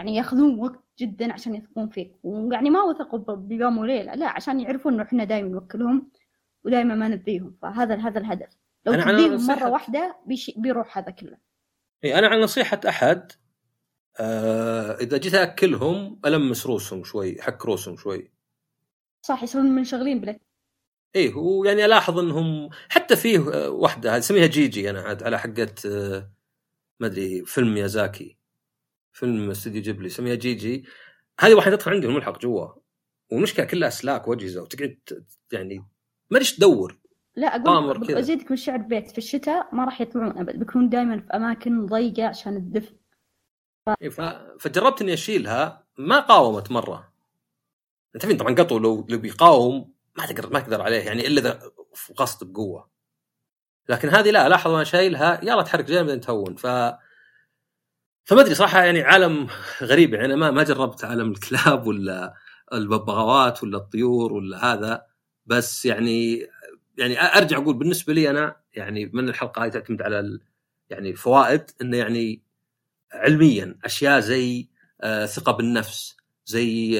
[0.00, 2.12] يعني ياخذون وقت جدا عشان يثقون فيك.
[2.22, 6.10] ويعني ما وثقوا بيوم وليله لا عشان يعرفون إنه إحنا دائما نوكلهم
[6.64, 7.56] ودائما ما نبيهم.
[7.62, 8.56] فهذا هذا الهدف.
[8.86, 10.50] لو أنا تبيهم مرة واحدة بيش...
[10.56, 11.38] بيروح هذا كله.
[12.04, 13.32] اي أنا على نصيحة أحد
[14.20, 18.30] آه إذا جيت أكلهم ألمس روسهم شوي حك روسهم شوي.
[19.22, 20.40] صح يصيرون منشغلين بلك.
[21.16, 23.38] إيه ويعني ألاحظ إنهم حتى فيه
[23.68, 26.30] واحدة اسميها جيجي أنا عاد على حقة آه،
[27.00, 28.35] ما أدري فيلم ميازاكي.
[29.16, 30.84] فيلم استوديو جيبلي اسميها جيجي
[31.40, 32.68] هذه واحدة تدخل عندي الملحق جوا.
[33.32, 34.98] والمشكلة كلها اسلاك واجهزه وتقعد
[35.52, 35.78] يعني
[36.30, 36.98] ما ادري تدور؟
[37.36, 41.26] لا أقول ازيدك من الشعر بيت في الشتاء ما راح يطلعون أبد بيكونون دائما في
[41.34, 42.94] أماكن ضيقة عشان الدفء
[43.86, 43.90] ف...
[44.02, 44.20] إيه، ف...
[44.60, 47.12] فجربت إني أشيلها ما قاومت مرة.
[48.14, 51.60] أنت فين؟ طبعا قطو لو لو بيقاوم ما تقدر ما تقدر عليه يعني إلا إذا
[52.16, 52.90] قصد بقوة.
[53.88, 56.56] لكن هذه لا لاحظ وأنا شايلها يلا تحرك جانب تهون.
[56.56, 56.66] ف
[58.26, 59.46] فما أدري صراحة يعني عالم
[59.82, 62.34] غريب يعني أنا ما ما جربت عالم الكلاب ولا
[62.72, 65.06] الببغاوات ولا الطيور ولا هذا
[65.46, 66.46] بس يعني
[66.98, 70.38] يعني أرجع أقول بالنسبة لي أنا يعني من الحلقة هذه تعتمد على
[70.90, 72.42] يعني الفوائد إنه يعني
[73.12, 74.68] علميا أشياء زي
[75.00, 76.16] آه ثقة بالنفس
[76.46, 76.94] زي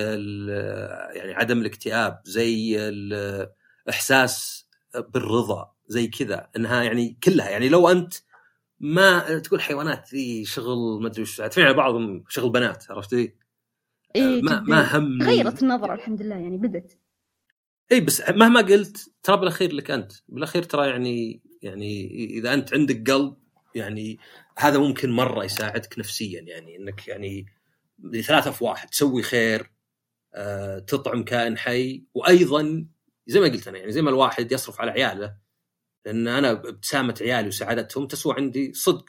[1.14, 4.66] يعني عدم الاكتئاب زي الاحساس
[5.09, 8.14] بالرضا زي كذا إنها يعني كلها يعني لو أنت
[8.81, 13.35] ما تقول حيوانات ذي شغل ما أدري وش على بعضهم شغل بنات عرفتي؟
[14.16, 15.22] إيه ما ما هم.
[15.22, 16.99] غيرت النظرة الحمد لله يعني بدت
[17.93, 20.12] إي بس مهما قلت ترى بالأخير لك أنت.
[20.29, 23.37] بالأخير ترى يعني يعني إذا أنت عندك قلب
[23.74, 24.18] يعني
[24.59, 27.47] هذا ممكن مرة يساعدك نفسيا يعني إنك يعني
[28.22, 29.70] ثلاثة في واحد تسوي خير
[30.35, 32.87] آه، تطعم كائن حي وأيضا
[33.27, 35.37] زي ما قلت أنا يعني زي ما الواحد يصرف على عياله
[36.07, 39.05] لأن أنا ابتسامة عيالي وسعادتهم تسوى عندي صدق.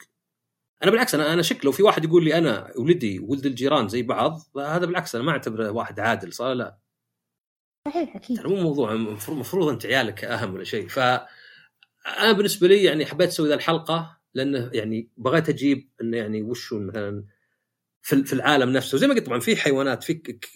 [0.82, 4.02] أنا بالعكس أنا أنا شك لو في واحد يقول لي أنا ولدي ولد الجيران زي
[4.02, 6.78] بعض هذا بالعكس أنا ما أعتبره واحد عادل صار لا؟
[7.88, 8.46] صحيح أكيد.
[8.46, 10.88] مو موضوع المفروض أنت عيالك أهم ولا شيء.
[10.88, 16.42] ف أنا بالنسبة لي يعني حبيت أسوي ذا الحلقة لأنه يعني بغيت أجيب انه يعني
[16.42, 17.24] وش مثلا
[18.02, 18.98] في في العالم نفسه.
[18.98, 20.14] زي ما قلت طبعا في حيوانات في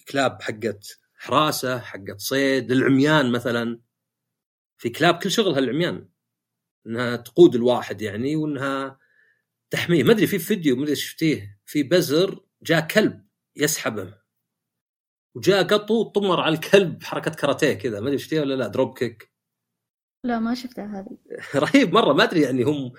[0.08, 3.80] كلاب حقت حراسة حقت صيد العميان مثلا.
[4.78, 6.08] في كلاب كل شغلها العميان.
[6.86, 8.98] إنها تقود الواحد يعني وإنها
[9.70, 10.02] تحميه.
[10.02, 13.26] ما أدري في فيديو ما أدري شفتيه في بزر جاء كلب
[13.56, 14.14] يسحبه
[15.36, 18.00] وجاء قطو طمر على الكلب حركة كاراتيه كذا.
[18.00, 19.32] ما أدري شفتيه ولا لا دروب كيك.
[20.24, 21.18] لا ما شفتها هذه.
[21.64, 22.92] رهيب مرة ما أدري يعني هم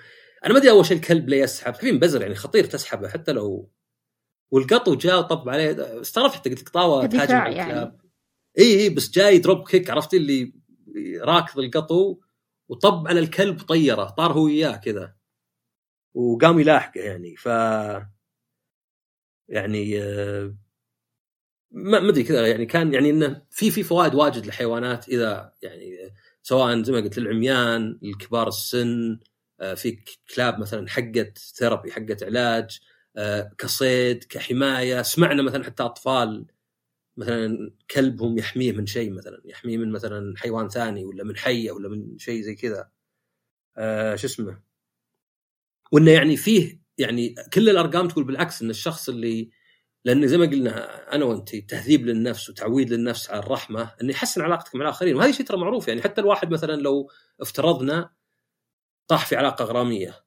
[0.44, 1.74] أنا ما أدري أول شيء الكلب ليه يسحب.
[1.74, 3.70] في بزر يعني خطير تسحبه حتى لو
[4.50, 6.00] والقطو جاء طب عليه.
[6.00, 7.98] استغربت حتى قلت قطاوه تهاجم يعني.
[8.58, 10.52] إي إي بس جاي drop kick عرفتي اللي
[11.20, 12.20] راكض القطو
[12.74, 15.14] وطب على الكلب طيرة طار هو وياه كذا.
[16.14, 17.48] وقام يلاحقه يعني ف
[19.48, 20.54] يعني آه،
[21.70, 26.82] ما أدري كذا يعني كان يعني إنه في في فوائد واجد للحيوانات إذا يعني سواء
[26.82, 29.18] زي ما قلت للعميان الكبار السن
[29.60, 29.98] آه، في
[30.34, 32.80] كلاب مثلا حقت therapy حقت علاج
[33.16, 36.46] آه، كصيد كحماية سمعنا مثلا حتى أطفال
[37.16, 41.88] مثلا كلبهم يحميه من شيء مثلا يحميه من مثلا حيوان ثاني ولا من حية ولا
[41.88, 42.90] من شيء زي كذا.
[43.76, 44.62] آه شو اسمه؟
[45.92, 49.50] وإنه يعني فيه يعني كل الأرقام تقول بالعكس إن الشخص اللي
[50.04, 54.74] لأن زي ما قلنا أنا وأنت تهذيب للنفس وتعويد للنفس على الرحمة انه يحسن علاقتك
[54.74, 55.16] مع الآخرين.
[55.16, 57.10] وهذا شيء ترى معروف يعني حتى الواحد مثلا لو
[57.40, 58.12] افترضنا
[59.08, 60.24] طاح في علاقة غرامية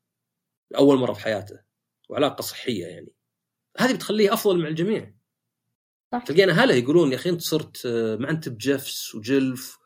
[0.72, 1.60] لاول مرة في حياته
[2.10, 3.14] وعلاقة صحية يعني
[3.78, 5.17] هذه بتخليه أفضل مع الجميع.
[6.12, 6.24] صح.
[6.24, 9.78] تلقينا هلا يقولون يا أخي أنت صرت آه، ما أنت بجفس وجلف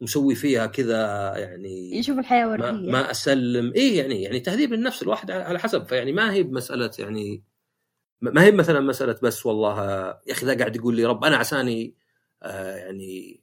[0.00, 3.72] ومسوي فيها كذا يعني يشوف الحياة ورديه ما, ما أسلم.
[3.72, 5.86] إيه يعني يعني تهذيب النفس الواحد على حسب.
[5.86, 7.42] فيعني ما هي بمسألة يعني
[8.20, 9.84] ما هي مثلا مسألة بس والله
[10.26, 11.94] يا أخي ذا قاعد يقول لي رب أنا عساني
[12.42, 13.40] آه يعني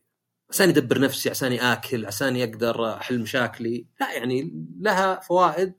[0.49, 3.87] عساني أدبر نفسي عساني آكل عساني أقدر أحل مشاكلي.
[4.01, 5.73] لا يعني لها فوائد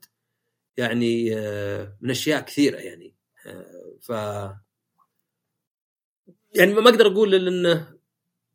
[0.77, 4.11] يعني آه من أشياء كثيرة يعني آه ف
[6.55, 7.97] يعني ما أقدر أقول إلا إنه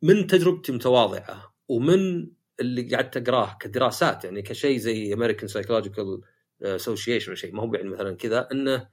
[0.03, 2.31] من تجربتي متواضعة ومن
[2.61, 6.21] اللي قعدت أقراه كدراسات يعني كشيء زي American Psychological
[6.63, 8.89] Association شيء ما هو يعني مثلا كذا إنه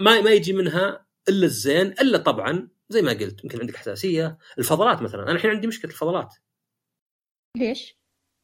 [0.00, 4.38] ما ما يجي منها إلا الزين إلا طبعا زي ما قلت يمكن عندك حساسية.
[4.58, 6.34] الفضلات مثلا أنا الحين عندي مشكلة الفضلات.
[7.56, 7.98] ليش؟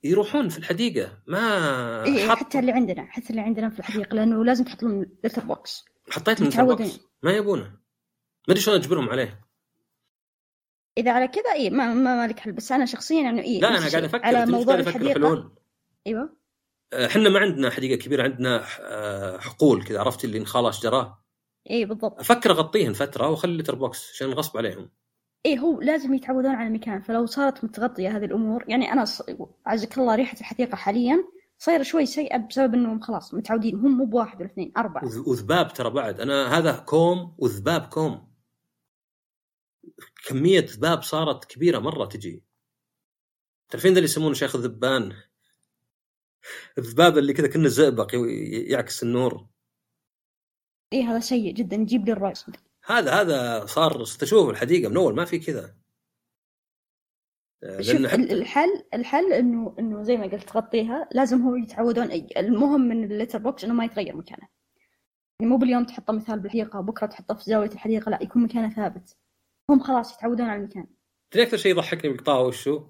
[0.05, 2.37] يروحون في الحديقة ما إيه حط...
[2.37, 5.85] حتى اللي عندنا حتى اللي عندنا في الحديقة لأنه لازم تحط لهم litter box.
[6.11, 7.79] حطيت لهم box ما يبونه.
[8.49, 9.41] ما أدري شلون أجبرهم عليه.
[10.99, 13.89] إذا على كذا اي ما ما لك حل بس أنا شخصيا إنه اي لا أنا
[13.91, 15.53] قاعد أفكر على موضوع الحديقة؟
[16.07, 16.37] أيوه.
[16.93, 21.19] إحنا ما عندنا حديقة كبيرة عندنا آه، حقول كذا عرفت اللي انخال اشجاره
[21.71, 22.21] اي بالضبط.
[22.21, 24.91] أفكر أغطيهن فترة وأخلي litter box عشان غصب عليهم.
[25.47, 29.23] اي هو لازم يتعودون على المكان فلو صارت متغطية هذه الأمور يعني أنا ص...
[29.67, 31.25] عزك الله ريحة الحديقة حاليا
[31.59, 35.91] صايرة شوي سيئة بسبب إنهم خلاص متعودين هم مو بواحد ولا اثنين اربعه وذباب ترى
[35.91, 36.21] بعد.
[36.21, 38.28] أنا هذا كوم وذباب كوم.
[40.29, 42.43] كمية ذباب صارت كبيرة مرة تجي.
[43.69, 45.13] تعرفين اللي يسمونه شيخ الذبان؟
[46.79, 48.09] الذباب اللي كذا كنه زئبق
[48.71, 49.47] يعكس النور.
[50.93, 52.51] اي هذا سيء جدا يجيب لي الرأس.
[52.85, 55.75] هذا هذا صار أشوف الحديقة من أول ما في كذا.
[57.65, 58.33] حتى...
[58.33, 63.39] الحل الحل إنه إنه زي ما قلت تغطيها لازم هو يتعودون المهم من ال litter
[63.39, 64.49] box إنه ما يتغير مكانه.
[65.41, 69.17] يعني مو باليوم تحطه مثلا بالحديقة وبكره تحطه في زاوية الحديقة لا يكون مكانه ثابت.
[69.71, 70.87] هم خلاص يتعودون على المكان.
[71.31, 72.87] تدري أكثر شيء يضحكني بالقطاوه وشو؟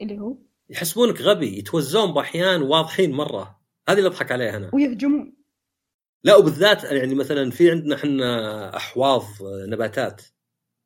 [0.00, 0.36] اللي هو؟
[0.70, 3.60] يحسبونك غبي يتوزون بأحيان واضحين مرة.
[3.88, 4.70] هذه اللي أضحك عليها أنا.
[4.74, 5.36] ويهجمون.
[6.24, 10.22] لا وبالذات يعني مثلا في عندنا إحنا أحواض نباتات.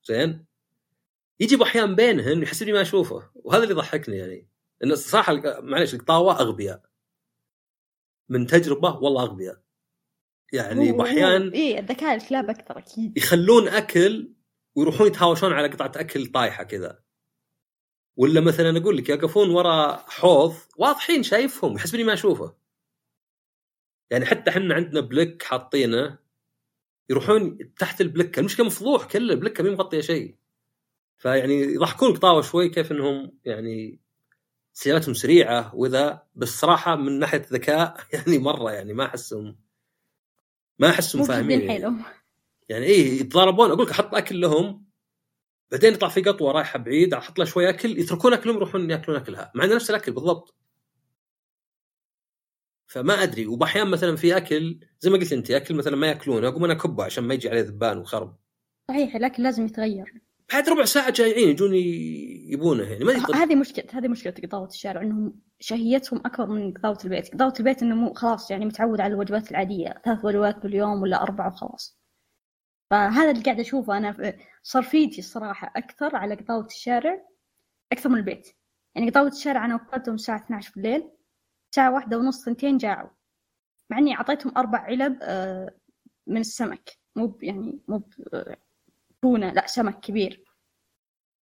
[0.05, 0.45] زين؟
[1.41, 3.31] يجي بأحيان بينهن يحسبني ما أشوفه.
[3.35, 4.49] وهذا اللي يضحكني يعني.
[4.85, 6.83] انه صراحة معلش القطاوة أغبياء.
[8.29, 9.63] من تجربة والله أغبياء.
[10.53, 13.19] يعني بأحيان اي الذكاء الكلاب أكثر أكيد.
[13.19, 14.33] يخلون أكل
[14.79, 17.03] ويروحون يتهاوشون على قطعة أكل طايحة كذا.
[18.17, 22.55] ولا مثلا أقول لك يقفون ورا حوض واضحين شايفهم يحسبني ما أشوفه.
[24.11, 26.19] يعني حتى إحنا عندنا بلك حاطينه
[27.11, 30.37] يروحون تحت البلكه المشكلة مفضوح كله البلكه مي مغطيه شيء.
[31.19, 34.01] فيعني يضحكون قطاوة شوي كيف إنهم يعني
[34.73, 39.57] سيارتهم سريعة وذا بس صراحة من ناحية ذكاء يعني مرة يعني ما أحسهم
[40.79, 42.03] ما أحسهم فاهمين يعني.
[42.69, 43.71] يعني إيه يتضاربون.
[43.71, 44.89] أقول لك أحط أكل لهم
[45.71, 49.53] بعدين يطلع في قطوة رايحة بعيد أحط لها شوي أكل يتركون اكلهم يروحون ياكلون اكلها
[49.55, 50.55] مع نفس الأكل بالضبط.
[52.87, 53.47] فما أدري.
[53.47, 57.05] وبأحيان مثلا في أكل زي ما قلت أنت أكل مثلا ما يأكلونه أقوم أنا أكبه
[57.05, 58.37] عشان ما يجي عليه ذبان وخرب.
[58.89, 60.23] صحيح الاكل لازم يتغير.
[60.53, 63.37] بعد ربع ساعة جايين يجون يبونه يعني ما يطلع.
[63.37, 67.35] هذه مشكلة هذه مشكلة قطاوة الشارع إنهم شهيتهم أكبر من قطاوة البيت.
[67.35, 71.49] قطاوة البيت إنه مو خلاص يعني متعود على الوجبات العادية ثلاث وجبات باليوم ولا أربعة
[71.49, 71.98] وخلاص.
[72.91, 77.25] فهذا اللي قاعد أشوفه أنا صرفيتي الصراحة أكثر على قطاوة الشارع
[77.93, 78.57] أكثر من البيت.
[78.95, 81.11] يعني قطاوة الشارع أنا وكلتهم الساعة 12 بالليل
[81.71, 83.11] الساعة واحدة ونص ثنتين جاعوا.
[83.91, 85.75] مع إني أعطيتهم أربع علب آه،
[86.27, 86.91] من السمك.
[87.17, 88.03] مو يعني مو
[89.23, 90.45] تونة لا سمك كبير.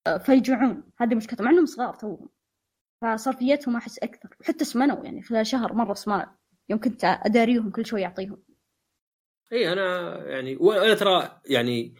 [0.07, 0.83] آه، فيجوعون.
[0.97, 2.29] هذه مشكلة مع إنهم صغار توهم.
[3.01, 4.37] فصرفيتهم أحس أكثر.
[4.41, 6.25] وحتى سمنوا يعني خلال شهر مرة سمنوا
[6.69, 8.44] يوم كنت أداريهم كل شوي أعطيهم.
[9.53, 11.95] إي أنا يعني وأنا ترى يعني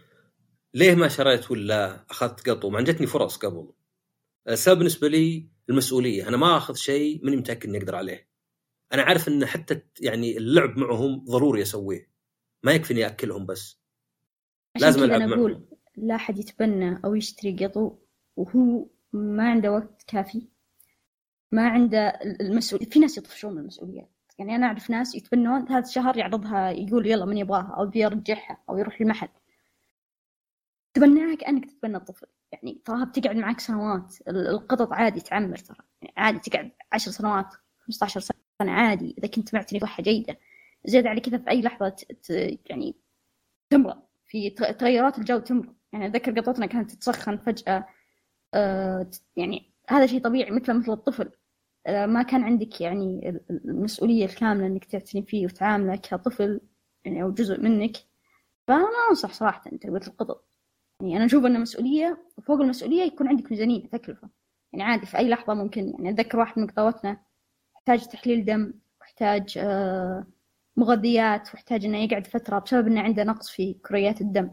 [0.73, 3.73] ليه ما شريت ولا أخذت قطو؟ ما جتني فرص قبل.
[4.49, 6.27] السبب بالنسبة لي المسؤولية.
[6.27, 8.29] أنا ما أخذ شيء ماني متأكد إني أقدر عليه.
[8.93, 12.11] أنا عارف إن حتى يعني اللعب معهم ضروري أسويه.
[12.63, 13.81] ما يكفي إني اكلهم بس.
[14.79, 15.67] لازم ألعب أنا أقول
[15.97, 17.97] لا أحد يتبنى أو يشتري قطو
[18.35, 20.47] وهو ما عنده وقت كافي.
[21.51, 26.17] ما عنده المسؤول في ناس يطفشون من المسؤوليات يعني أنا أعرف ناس يتبنون هذا الشهر
[26.17, 29.29] يعرضها يقول يلا من يبغاها أو بيرجعها أو يروح المحل.
[30.93, 32.27] تبناها كانك تتبنى الطفل.
[32.51, 34.15] يعني تراها بتقعد معك سنوات.
[34.27, 35.77] القطط عادي تعمر ترى.
[36.01, 39.15] يعني عادي تقعد عشر سنوات 15 سنة عادي.
[39.17, 40.37] إذا كنت معتني بصحة جيدة.
[40.85, 42.29] زيادة على كذا في أي لحظة ت...
[42.65, 42.95] يعني
[43.69, 47.87] تمرض في تغيرات الجو تمرض يعني أتذكر قطتنا كانت تتسخن فجأة
[48.53, 51.31] آه يعني هذا شيء طبيعي مثل مثل الطفل.
[51.87, 56.61] ما كان عندك يعني المسؤولية الكاملة إنك تعتني فيه وتعامله كطفل
[57.05, 57.97] يعني أو جزء منك.
[58.67, 60.45] فأنا أنصح صراحة تربية القطط.
[61.01, 64.29] يعني أنا أشوف أن مسؤولية وفوق المسؤولية يكون عندك ميزانية تكلفة.
[64.73, 67.17] يعني عادي في أي لحظة ممكن يعني أتذكر واحد من قطواتنا
[67.75, 70.27] يحتاج تحليل دم يحتاج آه،
[70.77, 74.51] مغذيات ويحتاج إنه يقعد فترة بسبب إنه عنده نقص في كريات الدم.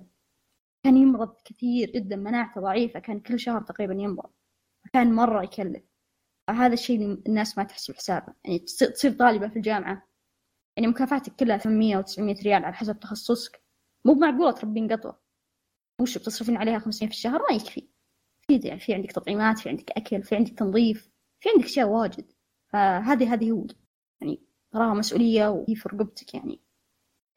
[0.85, 4.31] كان يمرض كثير جدا مناعته ضعيفة كان كل شهر تقريبا يمرض.
[4.93, 5.83] كان مرة يكلف.
[6.51, 10.09] هذا الشيء الناس ما تحسب حسابه يعني تصير طالبة في الجامعة.
[10.77, 13.63] يعني مكافاتك كلها 800 أو 900 ريال على حسب تخصصك.
[14.05, 15.21] مو معقولة تربين قطوة.
[16.01, 17.89] وش بتصرفين عليها 500 في الشهر؟ ما يكفي.
[18.47, 22.33] في يعني في عندك تطعيمات في عندك أكل في عندك تنظيف في عندك أشياء واجد.
[22.73, 23.67] فهذه هذه هو.
[24.21, 26.61] يعني تراها مسؤولية وهي في رقبتك يعني.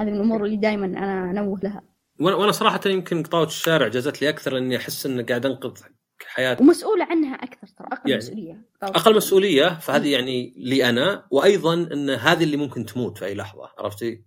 [0.01, 1.83] هذه من الأمور اللي دائما أنا أنوه لها.
[2.19, 5.81] وأنا صراحة يمكن قطاوه الشارع جازت لي أكثر لأني أحس إني قاعد أنقذ
[6.27, 6.57] حياة.
[6.61, 8.69] ومسؤولة عنها أكثر ترى أقل يعني مسؤولية.
[8.83, 13.69] أقل مسؤولية فهذه يعني لي أنا وأيضا إن هذه اللي ممكن تموت في أي لحظة
[13.77, 14.25] عرفتي؟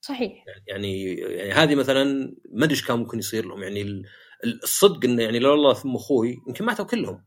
[0.00, 0.44] صحيح.
[0.66, 4.02] يعني يعني هذه مثلا ما أدري كان ممكن يصير لهم يعني
[4.44, 7.24] الصدق انه يعني لو الله ثم أخوي يمكن ماتوا كلهم.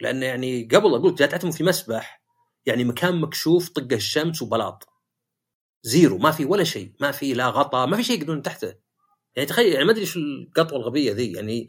[0.00, 2.22] لأن يعني قبل أقول جاتهم في مسبح
[2.66, 4.88] يعني مكان مكشوف تطقه الشمس وبلاط.
[5.82, 8.74] zero ما في ولا شيء ما في لا غطاء ما في شيء يقدرون تحته.
[9.36, 11.68] يعني تخيل يعني ما أدري شو القطوة الغبية ذي يعني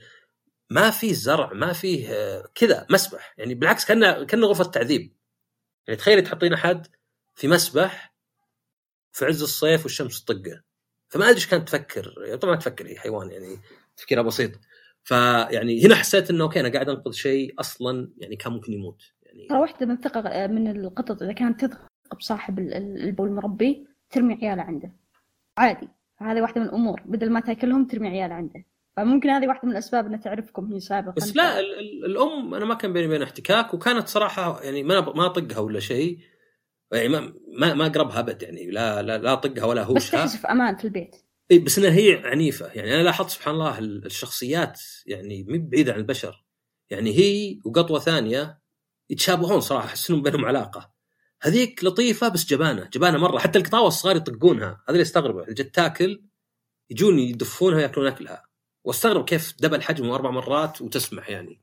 [0.70, 2.10] ما في زرع ما فيه
[2.56, 3.34] كذا مسبح.
[3.38, 5.16] يعني بالعكس كأنه كأنه غرفة تعذيب.
[5.88, 6.88] يعني تخيل تحطين أحد
[7.36, 8.16] في مسبح
[9.12, 10.62] في عز الصيف والشمس تطقه.
[11.10, 12.36] فما أدري إيش كانت تفكر.
[12.42, 13.60] طبعا تفكر هي حيوان يعني
[13.98, 14.52] تفكيرها بسيط.
[15.04, 19.02] فيعني هنا حسيت إنه okay أنا قاعد أنقذ شيء أصلا يعني كان ممكن يموت.
[19.24, 21.88] يعني ترى واحدة من ثقة من القطط إذا كانت تثق
[22.20, 24.92] بصاحب البول المربي ترمي عياله عنده.
[25.58, 25.90] عادي.
[26.18, 27.02] هذه واحدة من الأمور.
[27.06, 28.66] بدل ما تأكلهم ترمي عياله عنده.
[28.98, 31.12] فممكن هذه واحدة من الأسباب انها تعرفكم هي سابقا.
[31.12, 31.60] بس لا
[32.06, 36.20] الأم أنا ما كان بيني وبين احتكاك وكانت صراحة يعني ما ما اطقها ولا شيء.
[36.92, 39.96] يعني ما ما, ما اقربها أبد يعني لا لا لا اطقها ولا هوشها.
[39.96, 41.16] بس تحس في أمان في البيت.
[41.52, 42.72] إي بس إنها هي عنيفة.
[42.74, 46.46] يعني أنا لاحظت سبحان الله الشخصيات يعني مي بعيدة عن البشر.
[46.90, 48.60] يعني هي وقطوة ثانية
[49.10, 50.96] يتشابهون صراحة احس انهم بينهم علاقة.
[51.42, 53.40] هذيك لطيفة بس جبانة جبانة مرة.
[53.40, 54.68] حتى القطاوة الصغار يطقونها.
[54.68, 55.46] هذا اللي استغربه.
[55.46, 56.24] جت تاكل
[56.90, 58.45] يجون يدفونها ياكلون أكلها.
[58.86, 61.62] واستغرب كيف دبل حجمه أربع مرات وتسمح يعني.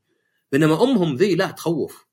[0.51, 2.07] بينما أمهم ذي لا تخوف.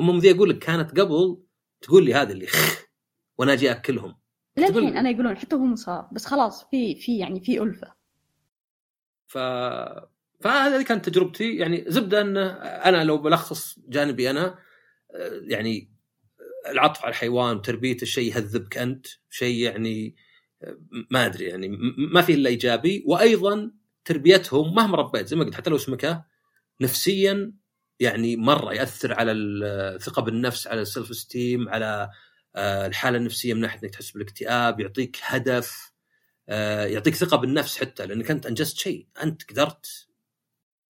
[0.00, 1.42] أمهم ذي أقول لك كانت قبل
[1.80, 2.46] تقول لي هذا اللي
[3.38, 4.16] وأنا أجي أكلهم.
[4.56, 7.94] للحين أنا يقولون حتى هو مصاب بس خلاص في في يعني في ألفة.
[9.26, 9.38] ف
[10.40, 11.56] فهذه كانت تجربتي.
[11.56, 14.58] يعني زبدة أن أنا لو بلخص جانبي أنا
[15.42, 15.90] يعني
[16.66, 20.16] العطف على الحيوان وتربيته شيء يهذبك أنت شيء يعني
[21.10, 21.68] ما أدري يعني
[22.12, 23.04] ما في إلا إيجابي.
[23.06, 23.70] وأيضا
[24.04, 26.24] تربيتهم مهما ربيت زي ما قلت حتى لو سمكه
[26.80, 27.52] نفسيا
[28.00, 32.10] يعني مرة يأثر على الثقة بالنفس على السلف ستيم على
[32.56, 35.92] آه، الحالة النفسية من ناحية إنك تحس بالاكتئاب يعطيك هدف
[36.48, 40.08] آه، يعطيك ثقة بالنفس حتى لأنك أنت أنجزت شيء أنت قدرت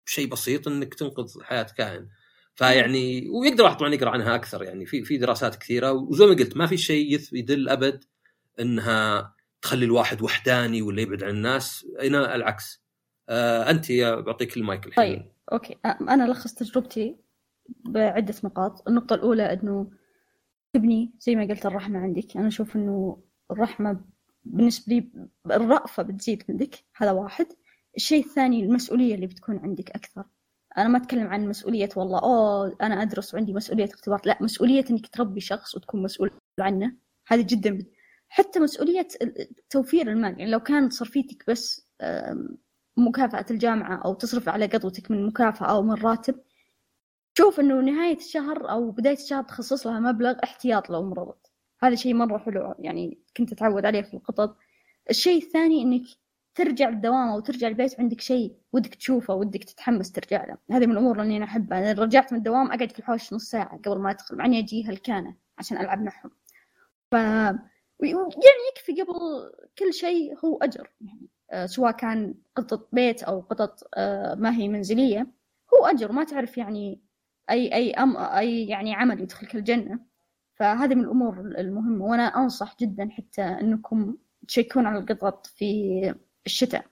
[0.06, 2.10] بشيء بسيط إنك تنقذ حياة كائن.
[2.56, 6.58] فيعني ويقدر واحد طبعا يقرأ عنها أكثر يعني في في دراسات كثيرة وزي ما قلت
[6.58, 8.04] ما في شيء يدل أبد
[8.60, 12.83] إنها تخلي الواحد وحداني ولا يبعد عن الناس هنا العكس.
[13.30, 13.92] آه أنت
[14.26, 15.04] بعطيك المايك الحين.
[15.04, 15.78] طيب أوكي.
[15.86, 17.18] أنا ألخص تجربتي
[17.86, 18.88] بعدة نقاط.
[18.88, 19.92] النقطة الأولى أنه
[20.74, 22.38] تبني زي ما قلت الرحمة عندك.
[22.38, 24.06] أنا أشوف إنه الرحمة
[24.44, 25.10] بالنسبة لي
[25.46, 27.48] الرأفة بتزيد عندك هذا واحد.
[27.98, 30.24] الشيء الثاني المسؤولية اللي بتكون عندك أكثر.
[30.78, 34.22] أنا ما أتكلم عن مسؤولية والله أوه أنا أدرس وعندي مسؤولية اختبار.
[34.26, 36.96] لا مسؤولية إنك تربي شخص وتكون مسؤول عنه.
[37.28, 37.86] هذه جدا.
[38.30, 39.08] حتى مسؤولية
[39.70, 40.40] توفير المال.
[40.40, 41.88] يعني لو كانت صرفيتك بس
[42.98, 46.36] مكافأة الجامعة أو تصرف على قطوتك من مكافأة أو من راتب
[47.38, 51.52] شوف إنه نهاية الشهر أو بداية الشهر تخصص لها مبلغ احتياط لو مرضت.
[51.84, 54.58] هذا شيء مرة حلو يعني كنت أتعود عليه في القطط
[55.10, 56.04] الشيء الثاني إنك
[56.56, 60.58] ترجع الدوام أو ترجع البيت عندك شيء ودك تشوفه ودك تتحمس ترجع له.
[60.72, 61.92] هذه من الأمور اللي أنا أحبها.
[61.92, 64.86] أنا رجعت من الدوام أقعد في الحوش نص ساعة قبل ما أدخل مع إني أجي
[64.90, 66.32] هلكانة عشان ألعب معهم.
[67.12, 69.14] ف يعني يكفي قبل
[69.80, 70.90] كل شيء هو أجر.
[71.02, 71.28] يعني
[71.66, 75.28] سواء كان قطة بيت أو قطط آه، ما هي منزلية
[75.74, 77.02] هو أجر ما تعرف يعني
[77.50, 80.00] أي أي أم أي يعني عمل يدخلك الجنة.
[80.56, 84.16] فهذه من الأمور المهمة وأنا أنصح جدا حتى أنكم
[84.48, 86.16] تشيكون على القطط في
[86.46, 86.86] الشتاء.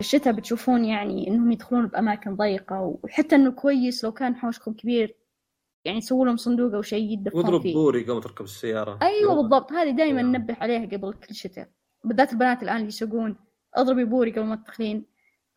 [0.00, 5.16] الشتاء بتشوفون يعني إنهم يدخلون بأماكن ضيقة وحتى إنه كويس لو كان حوشكم كبير
[5.84, 7.74] يعني تسووا لهم صندوق أو شيء يدفون واضرب فيه.
[7.74, 8.98] بوري قبل تركب السيارة.
[9.02, 10.22] أيوه بالضبط هذه دائما.
[10.22, 11.68] ننبه عليها قبل كل شتاء.
[12.04, 13.36] بالذات البنات الآن اللي يسوقون
[13.76, 15.06] أضربي بوري قبل ما تدخلين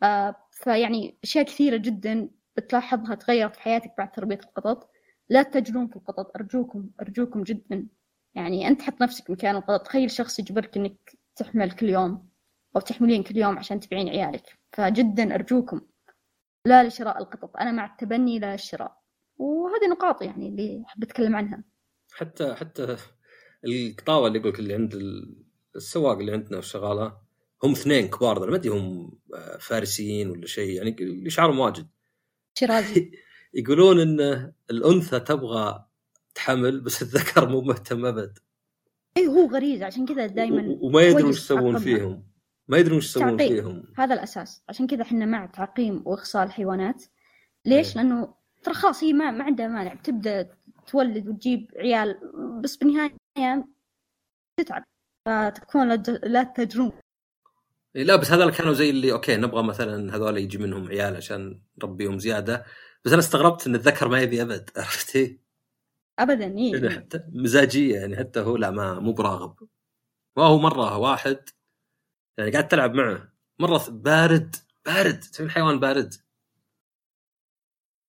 [0.04, 4.90] آه فيعني أشياء كثيرة جدا بتلاحظها تغيرت في حياتك بعد تربية القطط.
[5.30, 7.88] لا تتجرون في القطط أرجوكم أرجوكم جدا.
[8.36, 9.86] يعني أنت حط نفسك مكان القطط.
[9.86, 12.30] تخيل شخص يجبرك إنك تحمل كل يوم
[12.76, 14.60] أو تحملين كل يوم عشان تبيعين عيالك.
[14.74, 15.82] فجدا أرجوكم.
[16.66, 17.58] لا لشراء القطط.
[17.58, 18.98] أنا مع التبني لا الشراء
[19.38, 21.64] وهذه نقاط يعني اللي أحب أتكلم عنها.
[22.14, 22.98] حتى حتى
[23.66, 24.96] القطاوة اللي يقول لك اللي عند
[25.76, 27.27] السواق اللي عندنا والشغاله
[27.64, 31.88] هم اثنين كبار ما أدري هم آه، فارسيين ولا شيء يعني شعرهم واجد.
[32.60, 33.12] شيرازي
[33.54, 35.86] يقولون إن الأنثى تبغى
[36.36, 38.38] تحمل بس الذكر مو مهتم أبد.
[39.18, 41.78] إي هو غريزه عشان كذا دائما وما يدرون وش يسوون.
[41.78, 42.28] فيهم.
[42.68, 43.38] ما يدرون وش يسوون.
[43.38, 43.84] فيهم.
[43.98, 44.64] هذا الأساس.
[44.70, 47.04] عشان كذا إحنا مع تعقيم واخصاء الحيوانات
[47.66, 47.96] ليش؟ إيه.
[48.04, 48.34] لأنه
[48.64, 49.94] ترى خلاص هي ما, ما عندها مانع.
[49.94, 50.56] بتبدا
[50.88, 52.20] تولد وتجيب عيال
[52.64, 53.14] بس بالنهاية
[54.60, 54.84] تتعب.
[55.28, 57.02] فتكون لا تج- لا تجرون إيه،
[57.96, 62.20] لا بس هذول كانوا زي اللي okay نبغى مثلا هذول يجي منهم عيال عشان نربيهم
[62.20, 62.66] زيادة.
[63.06, 65.40] بس أنا استغربت إن الذكر ما يبي أبد عرفتي؟
[66.20, 69.70] ابدا يعني اي حتى مزاجية يعني حتى هو لا ما مو براغب.
[70.36, 71.50] وهو مرة واحد
[72.38, 76.14] يعني قاعد تلعب معه مرة بارد بارد تبي حيوان بارد.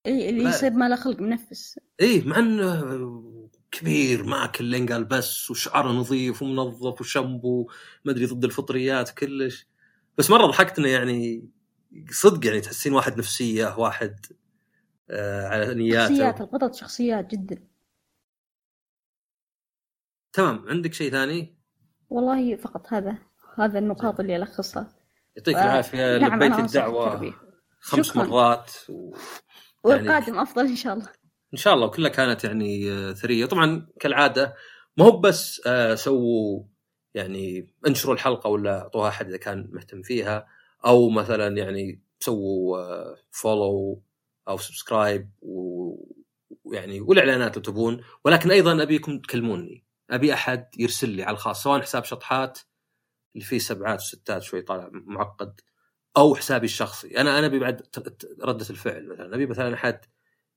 [0.07, 0.45] إيه اللي.
[0.45, 1.81] يصير ما له خلق منفس.
[2.01, 3.38] إيه مع إنه
[3.70, 7.70] كبير ماكل لين قال بس وشعره نظيف ومنظف وشامبو
[8.04, 9.66] ما أدري ضد الفطريات كلش.
[10.18, 11.48] بس مرة ضحكت انه يعني
[12.10, 14.26] صدق يعني تحسين واحد نفسية واحد
[15.10, 16.08] آه على نياته.
[16.08, 17.62] شخصيات القطط شخصيات جدا.
[20.32, 21.58] تمام عندك شيء ثاني؟
[22.10, 23.18] والله فقط هذا
[23.58, 24.96] هذا النقاط اللي ألخصها.
[25.36, 27.34] يعطيك آه، العافية نعم، لبيت الدعوة.
[27.80, 28.24] خمس شكراً.
[28.24, 29.14] مرات و...
[29.84, 31.12] والقادم أفضل إن شاء الله.
[31.53, 33.46] إن شاء الله وكلها كانت يعني آه، ثرية.
[33.46, 34.55] طبعا كالعادة
[34.96, 36.64] ما هو بس آه، سووا
[37.14, 40.46] يعني انشروا الحلقة ولا أعطوها أحد إذا كان مهتم فيها
[40.86, 42.78] أو مثلا يعني سووا
[43.30, 44.03] follow
[44.49, 48.05] أو subscribe ويعني والإعلانات لو تبون.
[48.24, 49.84] ولكن أيضا أبيكم تكلموني.
[50.11, 52.59] أبي أحد يرسل لي على الخاص سواء حساب شطحات
[53.34, 55.61] اللي فيه سبعات وستات شوي طالع معقد
[56.16, 57.20] أو حسابي الشخصي.
[57.20, 57.82] أنا أنا أبي بعد
[58.42, 59.34] ردة الفعل مثلا.
[59.34, 60.01] أبي مثلا أحد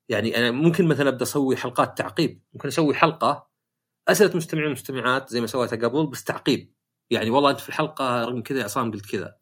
[0.10, 2.42] يعني أنا ممكن مثلا أبدأ أسوي حلقات تعقيب.
[2.54, 3.50] ممكن أسوي حلقة
[4.08, 6.74] اسئله مستمعين ومستمعات زي ما سويتها قبل بس تعقيب.
[7.10, 9.36] يعني والله أنت في الحلقة رقم كذا يا عصام قلت كذا.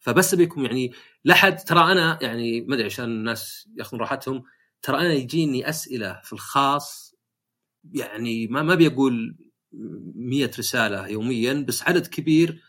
[0.00, 0.92] فبس أبيكم يعني
[1.24, 4.44] لا حد ترى أنا يعني ما أدري عشان الناس يأخذون راحتهم
[4.82, 7.14] ترى أنا يجيني أسئلة في الخاص
[7.92, 9.36] يعني ما ما أبي أقول
[10.16, 12.62] 100 رسالة يوميا بس عدد كبير.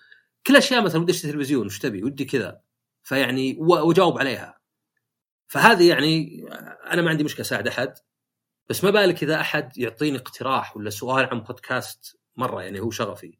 [0.48, 2.62] كل أشياء مثلا ودي أشتري تلفزيون وش تبي؟ ودي كذا.
[3.04, 4.61] فيعني وأجاوب عليها.
[5.52, 6.46] فهذه يعني
[6.92, 7.94] أنا ما عندي مشكلة أساعد أحد
[8.70, 13.40] بس ما بالك إذا أحد يعطيني اقتراح ولا سؤال عن بودكاست مرة يعني هو شغفي.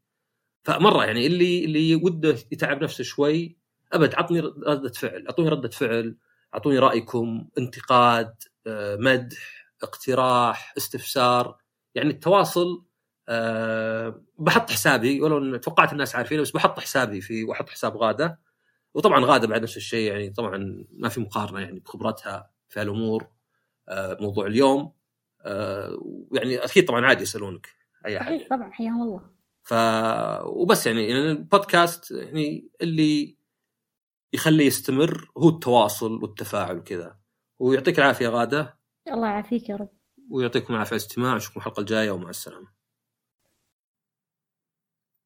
[0.66, 3.58] فمرة يعني اللي اللي وده يتعب نفسه شوي
[3.94, 6.18] أبد عطني ردة فعل أعطوني ردة فعل
[6.56, 8.36] أعطوني رأيكم انتقاد
[8.68, 11.58] آه، مدح اقتراح استفسار
[11.96, 12.86] يعني التواصل
[13.30, 18.40] أه بحط حسابي ولو توقعت الناس عارفينه بس بحط حسابي في وأحط حساب غادة.
[18.94, 23.28] وطبعا غادة بعد نفس الشيء يعني طبعا ما في مقارنة يعني بخبرتها في هالأمور
[23.90, 24.94] آه، موضوع اليوم
[25.42, 27.68] آه، يعني أكيد طبعا عادي يسألونك
[28.06, 29.22] أي أحد صحيح طبعا حياهم الله.
[29.64, 29.74] ف
[30.46, 33.38] وبس يعني يعني البودكاست يعني اللي
[34.34, 37.20] يخليه يستمر هو التواصل والتفاعل وكذا.
[37.60, 38.78] ويعطيك العافية غادة.
[39.08, 39.90] الله يعافيك يا رب.
[40.30, 42.68] ويعطيكم العافية على الاستماع نشوفكم الحلقة الجاية ومع السلامة.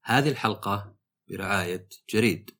[0.03, 0.95] هذه الحلقة
[1.30, 2.55] برعاية جريد.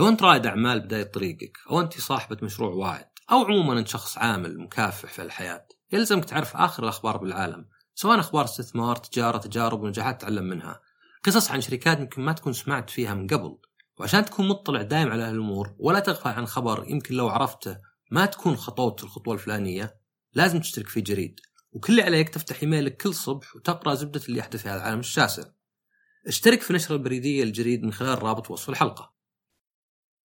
[0.00, 4.18] لو انت رائد اعمال بداية طريقك أو انت صاحبة مشروع واعد أو عموما انت شخص
[4.18, 10.20] عامل مكافح في الحياة يلزمك تعرف آخر الأخبار بالعالم سواء أخبار استثمار تجارة تجارب ونجاحات
[10.20, 10.80] تعلم منها.
[11.24, 13.58] قصص عن شركات يمكن ما تكون سمعت فيها من قبل
[13.98, 17.78] وعشان تكون مطلع دائم على هالامور ولا تغفل عن خبر يمكن لو عرفته
[18.10, 19.96] ما تكون خطوت الخطوة الفلانية
[20.34, 21.40] لازم تشترك في جريد.
[21.72, 25.42] وكل اللي عليك تفتح ايميلك كل صبح وتقرأ زبدة اللي يحدث في هذا العالم الشاسع.
[26.26, 29.19] اشترك في نشرة البريدية الجريد من خلال رابط وصف الحلقة.